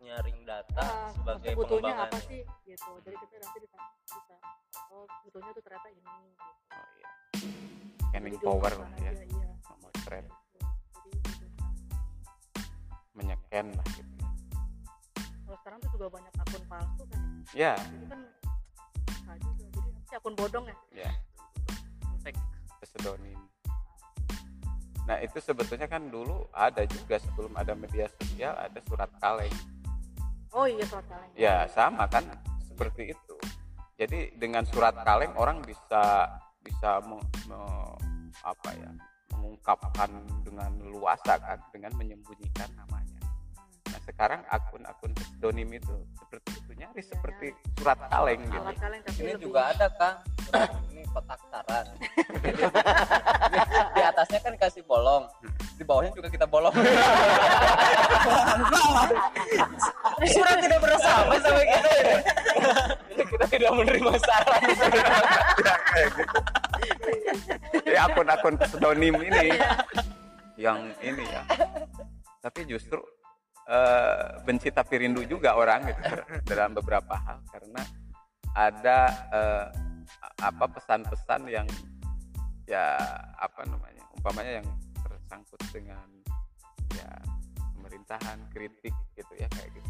nyaring 0.00 0.38
data 0.42 0.80
Ah, 0.80 1.10
sebagai 1.12 1.52
butuhnya 1.52 1.92
pengembangan. 1.92 2.08
apa 2.08 2.18
sih 2.24 2.40
gitu 2.64 2.90
jadi 3.00 3.16
kita 3.18 3.34
nanti 3.38 3.58
bisa 3.60 3.78
bisa 4.00 4.34
oh 4.88 5.04
butuhnya 5.20 5.50
tuh 5.52 5.62
ternyata 5.62 5.88
ini 5.88 6.00
gitu. 6.00 6.44
oh 6.70 6.86
iya 6.94 7.10
scanning 8.00 8.32
Jadi 8.32 8.42
power 8.42 8.72
lah 8.76 8.90
ya 8.96 9.12
iya. 9.12 9.50
memotret 9.68 10.24
Gitu. 10.24 10.58
jadi 10.96 11.10
gitu. 11.20 11.46
menyeken 13.12 13.66
lah 13.72 13.86
gitu 13.92 14.09
juga 16.00 16.16
banyak 16.16 16.32
akun 16.40 16.62
palsu 16.64 17.02
kan 17.12 17.20
ya. 17.52 17.76
Jadi 17.76 18.06
kan 18.08 18.20
bisa 19.04 19.32
juga. 19.36 19.64
Jadi 19.68 20.14
akun 20.16 20.32
bodong 20.32 20.64
ya? 20.64 20.76
Ya. 21.04 21.12
Pseudonym 22.80 23.36
nah 25.04 25.20
itu 25.20 25.36
sebetulnya 25.42 25.84
kan 25.90 26.08
dulu 26.08 26.48
ada 26.56 26.86
juga 26.88 27.20
sebelum 27.20 27.52
ada 27.58 27.74
media 27.74 28.06
sosial 28.14 28.54
ada 28.54 28.78
surat 28.86 29.10
kaleng. 29.18 29.50
Oh 30.54 30.70
iya 30.70 30.86
surat 30.86 31.02
kaleng. 31.10 31.30
Ya 31.34 31.66
sama 31.66 32.06
kan? 32.06 32.22
Seperti 32.62 33.10
itu. 33.10 33.36
Jadi 33.98 34.38
dengan 34.38 34.62
surat 34.70 34.94
kaleng 35.02 35.34
orang 35.34 35.66
bisa 35.66 36.30
bisa 36.62 37.02
me- 37.02 37.26
me- 37.50 37.98
apa 38.46 38.70
ya 38.78 38.90
mengungkapkan 39.34 40.14
dengan 40.46 40.78
luasa 40.94 41.42
kan? 41.42 41.58
Dengan 41.74 41.90
menyembunyikan 41.98 42.70
nah 42.78 42.86
sekarang 44.04 44.40
akun-akun 44.48 45.12
pseudonym 45.16 45.70
itu 45.76 45.94
seperti 46.16 46.50
itu 46.56 46.72
nyaris 46.78 47.06
seperti 47.08 47.46
surat 47.78 47.98
kaleng 48.08 48.40
gitu 48.48 48.60
surat 48.60 48.78
kaleng 48.80 49.00
tapi 49.04 49.18
Ini 49.20 49.32
lebih 49.36 49.44
juga 49.44 49.60
ada 49.72 49.86
kang 49.96 50.16
ini 50.90 51.02
kotak 51.14 51.40
saran. 51.46 51.86
Jadi, 52.42 52.62
di 53.94 54.02
atasnya 54.02 54.40
kan 54.42 54.54
kasih 54.58 54.82
bolong, 54.82 55.30
di 55.78 55.86
bawahnya 55.86 56.10
juga 56.10 56.26
kita 56.26 56.42
bolong. 56.50 56.74
Surat 60.26 60.58
tidak 60.58 60.78
bersama 60.82 61.38
sama 61.38 61.62
kita. 61.62 61.90
ya. 62.02 62.18
Jadi 63.14 63.22
kita 63.30 63.46
tidak 63.46 63.70
menerima 63.78 64.12
saran. 64.26 64.60
ya 65.62 65.74
gitu 66.80 67.10
ya 67.90 68.00
akun-akun 68.08 68.54
pseudonym 68.60 69.16
ini 69.20 69.46
yang 70.56 70.78
ini 71.00 71.24
ya 71.24 71.42
tapi 72.40 72.64
justru 72.68 73.00
eh, 73.70 74.42
benci 74.42 74.68
tapi 74.74 74.98
rindu 74.98 75.22
juga 75.24 75.54
orang 75.54 75.86
gitu 75.86 76.02
dalam 76.50 76.74
beberapa 76.74 77.14
hal. 77.14 77.38
Karena 77.46 77.82
ada 78.58 78.98
eh, 79.30 79.66
apa 80.42 80.64
pesan-pesan 80.66 81.46
yang 81.46 81.66
ya 82.66 82.98
apa 83.38 83.66
namanya 83.66 84.02
umpamanya 84.18 84.62
yang 84.62 84.68
tersangkut 85.06 85.60
dengan 85.70 86.06
ya 86.98 87.10
pemerintahan 87.78 88.38
kritik 88.50 88.94
gitu 89.14 89.32
ya 89.38 89.46
kayak 89.54 89.70
gitu. 89.78 89.88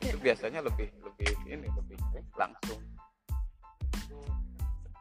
Itu 0.00 0.16
biasanya 0.18 0.66
lebih 0.66 0.90
lebih 1.02 1.32
ini 1.46 1.66
lebih 1.70 1.98
langsung 2.34 2.82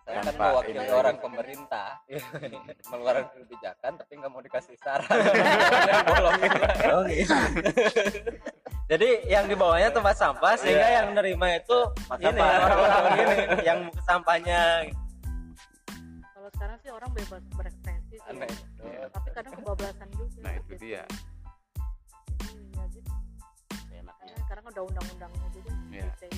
Saya 0.10 0.26
kan 0.26 0.34
mewakili 0.36 0.80
ini. 0.80 0.89
orang 0.91 1.15
pemerintah 1.17 1.89
mengeluarkan 2.89 3.26
kebijakan 3.32 3.91
tapi 3.95 4.12
nggak 4.15 4.32
mau 4.32 4.41
dikasih 4.41 4.76
saran. 4.76 5.06
Oh, 6.89 7.06
gitu. 7.06 7.34
Jadi 8.88 9.10
yang 9.28 9.45
di 9.45 9.54
bawahnya 9.54 9.93
tempat 9.93 10.17
sampah 10.17 10.58
sehingga 10.58 10.82
Iya. 10.84 10.98
yang 11.00 11.08
nerima 11.13 11.48
itu 11.54 11.78
ini 12.17 12.41
orang-orang 12.41 13.06
ini 13.13 13.36
yang 13.62 13.80
sampahnya 14.02 14.89
kalau 16.34 16.50
sekarang 16.52 16.78
sih 16.80 16.89
orang 16.89 17.10
bebas 17.13 17.43
berekspresi 17.54 18.17
sih 18.17 18.19
Aneh. 18.26 18.50
Iya. 18.82 19.06
tapi 19.13 19.30
kadang 19.30 19.54
kebablasan 19.54 20.10
juga 20.12 20.41
nah 20.41 20.52
itu 20.52 20.65
gitu. 20.67 20.82
dia 20.82 21.04
iya 21.06 22.84
gitu 22.89 23.12
enaknya 23.91 24.26
Karena 24.26 24.41
sekarang 24.41 24.63
ada 24.65 24.82
undang-undangnya 24.82 25.48
juga 25.54 25.72
Iya. 25.91 26.10
ITE. 26.10 26.30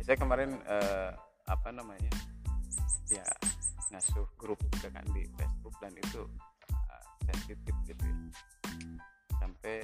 saya 0.00 0.16
kemarin 0.16 0.50
eh, 0.62 1.10
apa 1.48 1.68
namanya 1.72 2.12
ya 3.08 3.24
ngasuh 3.88 4.28
grup 4.36 4.60
juga 4.68 5.00
kan 5.00 5.06
di 5.16 5.24
Facebook 5.34 5.74
dan 5.80 5.92
itu 5.96 6.22
eh, 6.68 7.04
sensitif 7.24 7.74
gitu 7.88 8.04
ya. 8.04 8.18
Sampai 9.40 9.76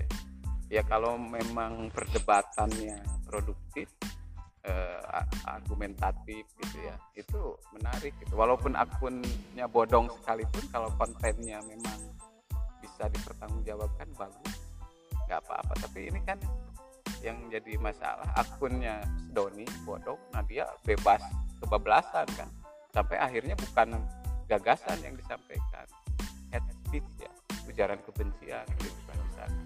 ya 0.68 0.82
kalau 0.84 1.16
memang 1.16 1.88
perdebatannya 1.88 3.00
produktif 3.24 3.88
a- 4.64 5.28
argumentatif 5.60 6.48
gitu 6.60 6.76
ya 6.80 6.96
itu 7.16 7.40
menarik 7.76 8.16
gitu. 8.20 8.34
Walaupun 8.36 8.72
akunnya 8.76 9.68
bodong 9.68 10.08
sekalipun 10.20 10.64
kalau 10.72 10.88
kontennya 10.96 11.60
memang 11.68 12.00
bisa 12.80 13.08
dipertanggungjawabkan 13.12 14.08
bagus 14.16 14.52
nggak 15.28 15.40
apa-apa. 15.44 15.72
Tapi 15.84 16.12
ini 16.12 16.20
kan 16.24 16.40
yang 17.24 17.40
jadi 17.48 17.80
masalah 17.80 18.28
akunnya 18.36 19.00
Doni 19.32 19.64
bodong 19.88 20.20
nah 20.36 20.44
dia 20.44 20.68
bebas 20.84 21.24
kebablasan 21.64 22.28
kan 22.36 22.48
sampai 22.92 23.16
akhirnya 23.16 23.56
bukan 23.56 23.96
gagasan 24.44 25.00
yang 25.00 25.16
disampaikan 25.16 25.88
hate 26.52 26.72
speech 26.84 27.08
ya 27.16 27.32
ujaran 27.64 27.98
kebencian 28.04 28.68
gitu 28.78 29.00
kan 29.08 29.16
di 29.16 29.32
sana 29.32 29.56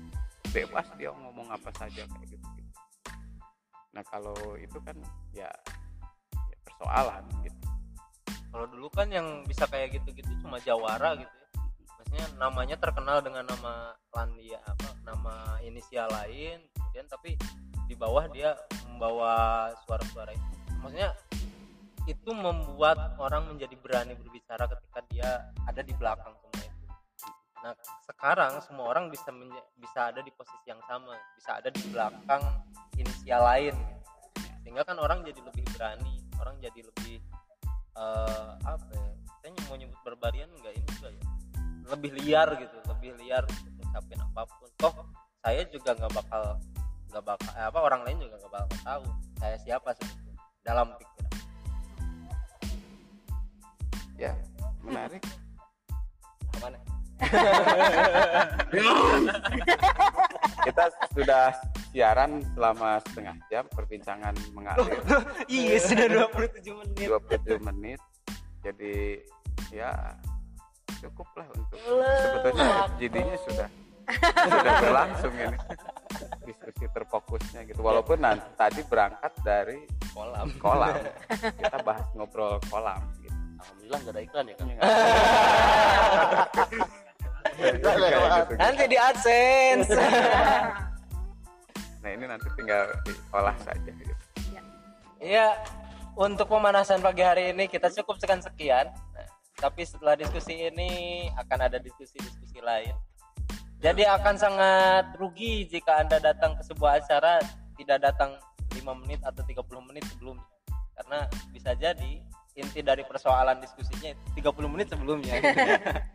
bebas 0.54 0.86
dia 0.96 1.10
ngomong 1.12 1.50
apa 1.52 1.68
saja 1.76 2.06
kayak 2.08 2.28
gitu, 2.30 2.46
gitu. 2.56 2.72
nah 3.92 4.00
kalau 4.06 4.56
itu 4.56 4.78
kan 4.86 4.96
ya, 5.34 5.50
ya 6.32 6.56
persoalan 6.64 7.26
gitu 7.42 7.56
Kalau 8.48 8.64
dulu 8.64 8.88
kan 8.88 9.12
yang 9.12 9.44
bisa 9.44 9.68
kayak 9.68 10.00
gitu-gitu 10.00 10.32
cuma 10.40 10.56
Jawara 10.64 11.20
gitu 11.20 11.28
ya. 11.28 11.48
Maksudnya 11.84 12.26
namanya 12.40 12.80
terkenal 12.80 13.20
dengan 13.20 13.44
nama 13.44 13.92
Landia 14.16 14.56
apa 14.64 14.96
nama 15.04 15.60
inisial 15.60 16.08
lain 16.08 16.64
kemudian 16.72 17.04
tapi 17.12 17.36
di 17.84 17.92
bawah 17.92 18.24
dia 18.32 18.56
membawa 18.88 19.68
suara-suara 19.84 20.32
itu. 20.32 20.48
Maksudnya 20.80 21.12
itu 22.08 22.30
membuat 22.32 23.20
orang 23.20 23.52
menjadi 23.52 23.76
berani 23.76 24.16
berbicara 24.16 24.64
ketika 24.64 25.00
dia 25.12 25.28
ada 25.68 25.84
di 25.84 25.92
belakang 25.92 26.32
semua 26.40 26.64
itu. 26.64 26.86
Nah, 27.60 27.74
sekarang 28.08 28.52
semua 28.64 28.88
orang 28.88 29.12
bisa 29.12 29.28
bisa 29.76 30.00
ada 30.08 30.24
di 30.24 30.32
posisi 30.32 30.72
yang 30.72 30.80
sama, 30.88 31.12
bisa 31.36 31.60
ada 31.60 31.68
di 31.68 31.84
belakang 31.92 32.42
inisial 32.96 33.44
lain. 33.44 33.76
Sehingga 34.64 34.88
kan 34.88 34.96
orang 34.96 35.20
jadi 35.20 35.40
lebih 35.44 35.64
berani, 35.76 36.24
orang 36.40 36.56
jadi 36.64 36.80
lebih 36.80 37.20
eh, 37.98 38.50
apa 38.62 38.88
ya 38.94 39.10
saya 39.42 39.50
mau 39.66 39.76
nyebut 39.76 40.00
barbarian 40.06 40.50
enggak 40.54 40.74
ini 40.76 40.86
juga 40.98 41.08
ya 41.12 41.24
lebih 41.88 42.10
liar 42.20 42.48
gitu 42.60 42.76
lebih 42.84 43.10
liar 43.16 43.42
untuk 43.48 43.72
ngucapin 43.80 44.18
apa 44.20 44.42
pun 44.44 44.68
toh 44.76 44.94
saya 45.40 45.62
juga 45.72 45.96
nggak 45.96 46.12
bakal 46.12 46.42
nggak 47.08 47.24
bakal 47.24 47.50
eh, 47.56 47.66
apa 47.66 47.78
orang 47.80 48.00
lain 48.04 48.16
juga 48.20 48.36
nggak 48.38 48.52
bakal 48.52 48.78
tahu 48.84 49.04
saya 49.40 49.56
siapa 49.64 49.88
sebetulnya 49.96 50.36
dalam 50.60 50.86
pikiran 51.00 51.17
ya 54.18 54.34
menarik. 54.82 55.22
Mana 56.58 56.78
kita 60.66 60.84
sudah 61.10 61.50
siaran 61.90 62.46
selama 62.54 63.02
setengah 63.10 63.34
jam 63.50 63.64
perbincangan 63.74 64.34
mengalir. 64.54 65.02
Iya 65.50 65.82
sudah 65.82 66.06
27 66.30 66.78
menit. 66.78 67.06
27 67.10 67.58
menit. 67.66 68.00
Jadi 68.62 69.22
ya 69.74 70.14
cukup 70.98 71.26
lah 71.38 71.46
untuk 71.54 71.78
sebetulnya 72.22 72.90
jadinya 72.98 73.36
sudah 73.46 73.68
sudah 74.46 74.74
berlangsung 74.82 75.34
ini. 75.34 75.58
Diskusi 76.46 76.86
terfokusnya 76.90 77.66
gitu. 77.66 77.82
Walaupun 77.82 78.22
nanti 78.22 78.46
tadi 78.54 78.80
berangkat 78.86 79.32
dari 79.42 79.82
kolam. 80.14 80.48
kolam. 80.62 80.94
Kita 81.34 81.82
bahas 81.82 82.06
ngobrol 82.14 82.62
kolam 82.70 83.17
alhamdulillah 83.58 83.98
nggak 84.02 84.14
ada 84.14 84.22
iklan 84.22 84.46
ya 84.46 84.54
kan 84.56 84.66
nanti 88.58 88.84
di 88.86 88.98
adsense 88.98 89.90
nah 91.98 92.10
ini 92.14 92.24
nanti 92.30 92.46
tinggal 92.54 92.86
diolah 93.04 93.56
saja 93.62 93.90
gitu 93.90 94.14
Iya, 95.18 95.58
untuk 96.14 96.46
pemanasan 96.46 97.02
pagi 97.02 97.26
hari 97.26 97.50
ini 97.50 97.66
kita 97.66 97.90
cukup 97.90 98.22
sekian 98.22 98.38
sekian. 98.38 98.86
Nah, 99.10 99.26
tapi 99.58 99.82
setelah 99.82 100.14
diskusi 100.14 100.54
ini 100.54 101.26
akan 101.34 101.58
ada 101.58 101.82
diskusi-diskusi 101.82 102.62
lain. 102.62 102.94
Jadi 103.82 104.06
akan 104.06 104.34
sangat 104.38 105.18
rugi 105.18 105.66
jika 105.66 106.06
Anda 106.06 106.22
datang 106.22 106.54
ke 106.54 106.62
sebuah 106.70 107.02
acara 107.02 107.42
tidak 107.74 107.98
datang 107.98 108.38
5 108.74 108.82
menit 109.02 109.18
atau 109.26 109.42
30 109.42 109.58
menit 109.90 110.06
sebelumnya. 110.06 110.46
Karena 110.94 111.26
bisa 111.50 111.74
jadi 111.74 112.22
inti 112.58 112.82
dari 112.82 113.06
persoalan 113.06 113.62
diskusinya 113.62 114.12
itu 114.12 114.42
30 114.42 114.72
menit 114.74 114.86
sebelumnya. 114.90 115.38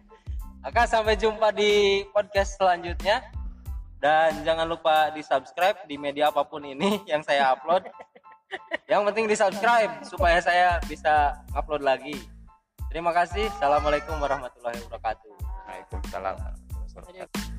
Akan 0.67 0.85
sampai 0.87 1.15
jumpa 1.15 1.55
di 1.55 2.03
podcast 2.11 2.59
selanjutnya. 2.59 3.23
Dan 4.03 4.43
jangan 4.43 4.67
lupa 4.67 5.15
di 5.15 5.23
subscribe 5.23 5.87
di 5.87 5.95
media 5.95 6.27
apa 6.27 6.43
pun 6.43 6.59
ini 6.67 6.99
yang 7.11 7.23
saya 7.23 7.55
upload. 7.55 7.87
Yang 8.85 9.01
penting 9.09 9.25
di 9.31 9.35
subscribe 9.39 10.03
supaya 10.03 10.43
saya 10.43 10.83
bisa 10.83 11.39
upload 11.55 11.81
lagi. 11.81 12.19
Terima 12.91 13.15
kasih. 13.15 13.47
Assalamualaikum 13.57 14.19
warahmatullahi 14.19 14.77
wabarakatuh. 14.85 15.31
Waalaikumsalam 15.39 16.35
warahmatullahi 16.35 16.91
wabarakatuh. 16.93 17.52